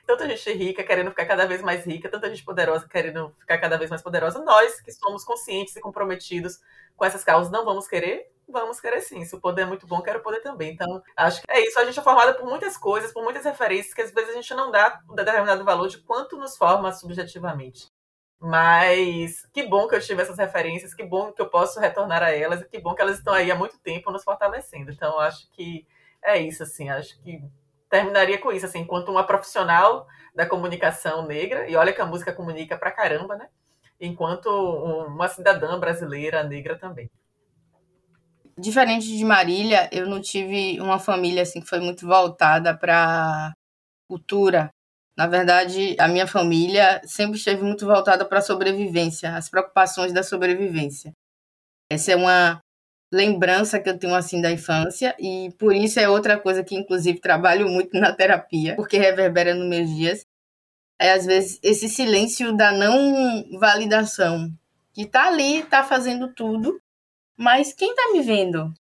[0.06, 3.76] tanta gente rica querendo ficar cada vez mais rica, tanta gente poderosa querendo ficar cada
[3.76, 4.42] vez mais poderosa.
[4.42, 6.58] Nós que somos conscientes e comprometidos
[6.96, 8.30] com essas causas não vamos querer?
[8.48, 9.24] Vamos querer sim.
[9.24, 10.72] Se o poder é muito bom, quero poder também.
[10.72, 11.78] Então, acho que é isso.
[11.78, 14.54] A gente é formada por muitas coisas, por muitas referências, que às vezes a gente
[14.54, 17.88] não dá um determinado valor de quanto nos forma subjetivamente.
[18.40, 22.30] Mas que bom que eu tive essas referências, que bom que eu posso retornar a
[22.30, 24.90] elas, e que bom que elas estão aí há muito tempo nos fortalecendo.
[24.90, 25.86] Então, acho que
[26.24, 26.88] é isso, assim.
[26.88, 27.42] Acho que
[27.90, 32.32] terminaria com isso, assim, enquanto uma profissional da comunicação negra, e olha que a música
[32.32, 33.48] comunica pra caramba, né?
[34.00, 37.10] Enquanto uma cidadã brasileira negra também.
[38.56, 43.52] Diferente de Marília, eu não tive uma família assim que foi muito voltada para
[44.08, 44.70] cultura.
[45.20, 50.22] Na verdade, a minha família sempre esteve muito voltada para a sobrevivência, as preocupações da
[50.22, 51.12] sobrevivência.
[51.90, 52.58] Essa é uma
[53.12, 57.20] lembrança que eu tenho assim da infância e por isso é outra coisa que inclusive
[57.20, 60.24] trabalho muito na terapia, porque reverbera nos meus dias.
[60.98, 64.50] É às vezes esse silêncio da não validação,
[64.94, 66.80] que tá ali, tá fazendo tudo,
[67.36, 68.72] mas quem tá me vendo?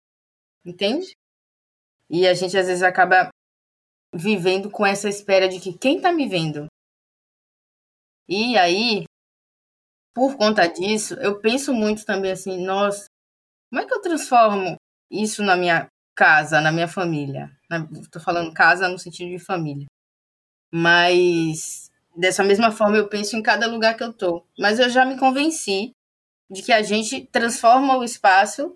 [0.65, 1.17] Entende?
[2.09, 3.29] E a gente às vezes acaba
[4.13, 6.67] vivendo com essa espera de que quem tá me vendo?
[8.27, 9.05] E aí,
[10.13, 13.05] por conta disso, eu penso muito também assim, nossa,
[13.69, 14.75] como é que eu transformo
[15.11, 17.51] isso na minha casa, na minha família?
[18.01, 19.85] Estou falando casa no sentido de família.
[20.71, 24.45] Mas dessa mesma forma eu penso em cada lugar que eu tô.
[24.57, 25.91] Mas eu já me convenci
[26.49, 28.75] de que a gente transforma o espaço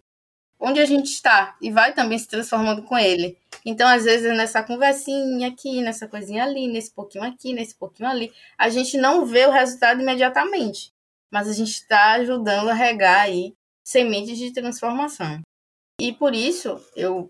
[0.64, 3.38] onde a gente está e vai também se transformando com ele.
[3.66, 8.34] Então, às vezes, nessa conversinha aqui, nessa coisinha ali, nesse pouquinho aqui, nesse pouquinho ali,
[8.57, 10.93] a gente não vê o resultado imediatamente,
[11.30, 13.53] mas a gente está ajudando a regar aí
[13.86, 15.41] sementes de transformação.
[15.99, 17.28] E por isso, eu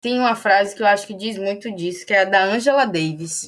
[0.00, 2.86] tenho uma frase que eu acho que diz muito disso, que é a da Angela
[2.86, 3.46] Davis,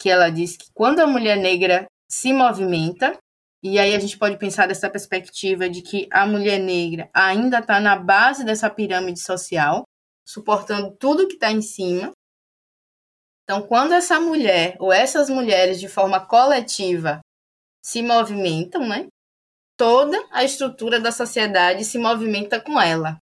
[0.00, 3.18] que ela diz que quando a mulher negra se movimenta,
[3.62, 7.80] e aí a gente pode pensar dessa perspectiva de que a mulher negra ainda está
[7.80, 9.84] na base dessa pirâmide social,
[10.24, 12.12] suportando tudo que está em cima.
[13.42, 17.20] Então, quando essa mulher ou essas mulheres de forma coletiva
[17.82, 19.08] se movimentam, né?
[19.76, 23.18] Toda a estrutura da sociedade se movimenta com ela.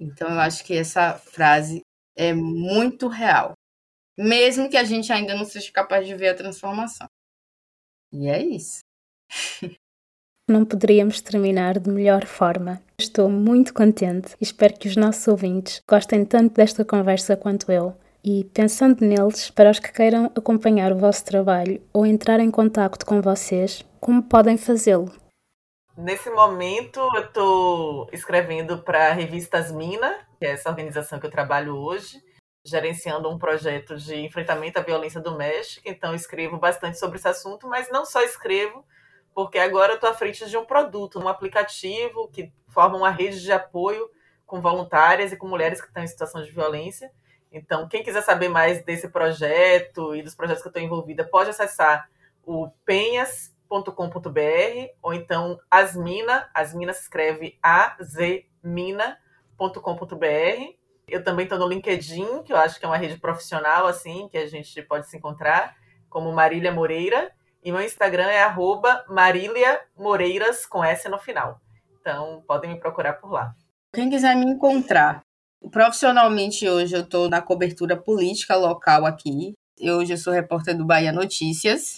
[0.00, 1.82] Então, eu acho que essa frase
[2.16, 3.52] é muito real,
[4.18, 7.06] mesmo que a gente ainda não seja capaz de ver a transformação.
[8.12, 8.80] E é isso.
[10.48, 12.82] Não poderíamos terminar de melhor forma.
[12.98, 17.96] Estou muito contente e espero que os nossos ouvintes gostem tanto desta conversa quanto eu.
[18.24, 23.04] E pensando neles, para os que queiram acompanhar o vosso trabalho ou entrar em contato
[23.04, 25.12] com vocês, como podem fazê-lo?
[25.96, 31.30] Nesse momento, eu estou escrevendo para a revista Asmina, que é essa organização que eu
[31.30, 32.22] trabalho hoje,
[32.64, 35.90] gerenciando um projeto de enfrentamento à violência doméstica.
[35.90, 38.84] Então, escrevo bastante sobre esse assunto, mas não só escrevo,
[39.34, 43.40] porque agora eu estou à frente de um produto, um aplicativo que forma uma rede
[43.40, 44.10] de apoio
[44.46, 47.10] com voluntárias e com mulheres que estão em situação de violência.
[47.50, 51.50] Então, quem quiser saber mais desse projeto e dos projetos que eu estou envolvida, pode
[51.50, 52.08] acessar
[52.44, 54.38] o penhas.com.br
[55.02, 59.16] ou então Asmina, Asmina se escreve azmina.com.br.
[61.06, 64.38] Eu também estou no LinkedIn, que eu acho que é uma rede profissional, assim, que
[64.38, 65.76] a gente pode se encontrar,
[66.08, 67.32] como Marília Moreira.
[67.62, 71.60] E meu Instagram é arroba Marília Moreiras com S no final.
[72.00, 73.54] Então, podem me procurar por lá.
[73.94, 75.22] Quem quiser me encontrar,
[75.70, 79.52] profissionalmente hoje eu estou na cobertura política local aqui.
[79.78, 81.96] Eu, hoje eu sou repórter do Bahia Notícias.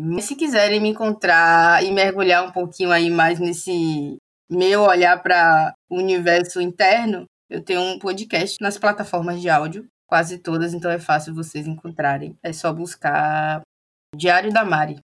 [0.00, 4.16] Mas se quiserem me encontrar e mergulhar um pouquinho aí mais nesse
[4.50, 10.38] meu olhar para o universo interno, eu tenho um podcast nas plataformas de áudio, quase
[10.38, 12.34] todas, então é fácil vocês encontrarem.
[12.42, 13.60] É só buscar
[14.14, 14.96] Diário da Mari.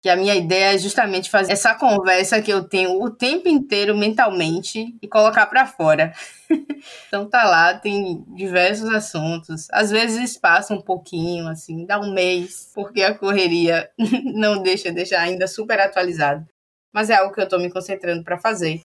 [0.00, 3.96] Que a minha ideia é justamente fazer essa conversa que eu tenho o tempo inteiro
[3.96, 6.12] mentalmente e colocar para fora.
[7.08, 9.66] então tá lá, tem diversos assuntos.
[9.72, 13.90] Às vezes passa um pouquinho, assim, dá um mês, porque a correria
[14.34, 16.46] não deixa deixar ainda super atualizado.
[16.92, 18.80] Mas é algo que eu tô me concentrando para fazer.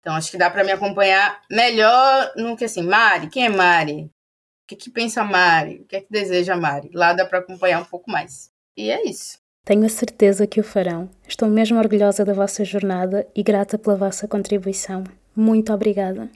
[0.00, 4.10] Então acho que dá para me acompanhar melhor no que assim, Mari, quem é Mari?
[4.66, 5.82] O que, que pensa a Mari?
[5.82, 6.90] O que é que deseja a Mari?
[6.92, 8.50] Lá dá para acompanhar um pouco mais.
[8.76, 9.38] E é isso.
[9.64, 11.08] Tenho a certeza que o farão.
[11.24, 15.04] Estou mesmo orgulhosa da vossa jornada e grata pela vossa contribuição.
[15.36, 16.28] Muito obrigada.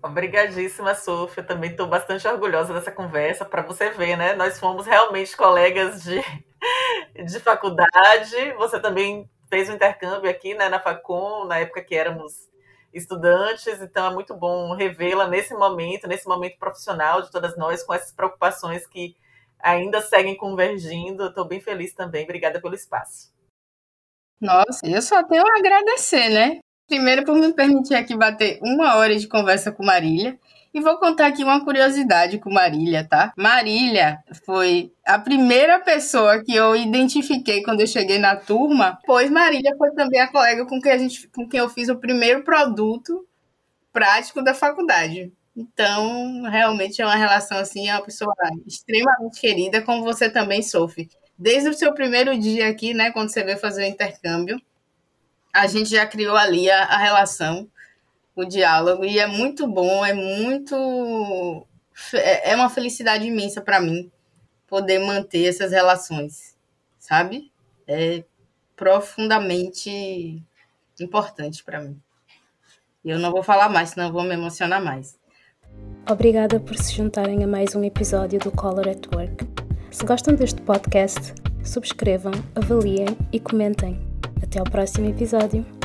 [0.00, 1.42] Obrigadíssima, Sofia.
[1.42, 3.44] Também estou bastante orgulhosa dessa conversa.
[3.44, 4.36] Para você ver, né?
[4.36, 6.22] Nós fomos realmente colegas de,
[7.26, 8.52] de faculdade.
[8.56, 12.34] Você também fez um intercâmbio aqui né, na Facom, na época que éramos
[12.92, 17.94] estudantes, então é muito bom revê-la nesse momento, nesse momento profissional de todas nós, com
[17.94, 19.16] essas preocupações que
[19.60, 21.26] ainda seguem convergindo.
[21.26, 22.24] Estou bem feliz também.
[22.24, 23.32] Obrigada pelo espaço.
[24.40, 26.60] Nossa, eu só tenho a agradecer, né?
[26.86, 30.38] Primeiro por me permitir aqui bater uma hora de conversa com Marília.
[30.72, 33.32] E vou contar aqui uma curiosidade com Marília, tá?
[33.36, 39.74] Marília foi a primeira pessoa que eu identifiquei quando eu cheguei na turma, pois Marília
[39.78, 43.26] foi também a colega com quem, a gente, com quem eu fiz o primeiro produto
[43.92, 45.32] prático da faculdade.
[45.56, 48.32] Então, realmente é uma relação assim, é uma pessoa
[48.66, 51.08] extremamente querida, como você também sofre.
[51.36, 54.60] Desde o seu primeiro dia aqui, né, quando você veio fazer o intercâmbio,
[55.52, 57.68] a gente já criou ali a, a relação
[58.42, 61.66] o diálogo e é muito bom, é muito
[62.14, 64.10] é, é uma felicidade imensa para mim
[64.66, 66.56] poder manter essas relações,
[66.98, 67.50] sabe?
[67.86, 68.22] É
[68.76, 70.42] profundamente
[71.00, 72.00] importante para mim.
[73.04, 75.18] E eu não vou falar mais, senão eu vou me emocionar mais.
[76.08, 79.46] Obrigada por se juntarem a mais um episódio do Color at Work.
[79.90, 81.34] Se gostam deste podcast,
[81.64, 83.98] subscrevam, avaliem e comentem.
[84.42, 85.77] Até ao próximo episódio.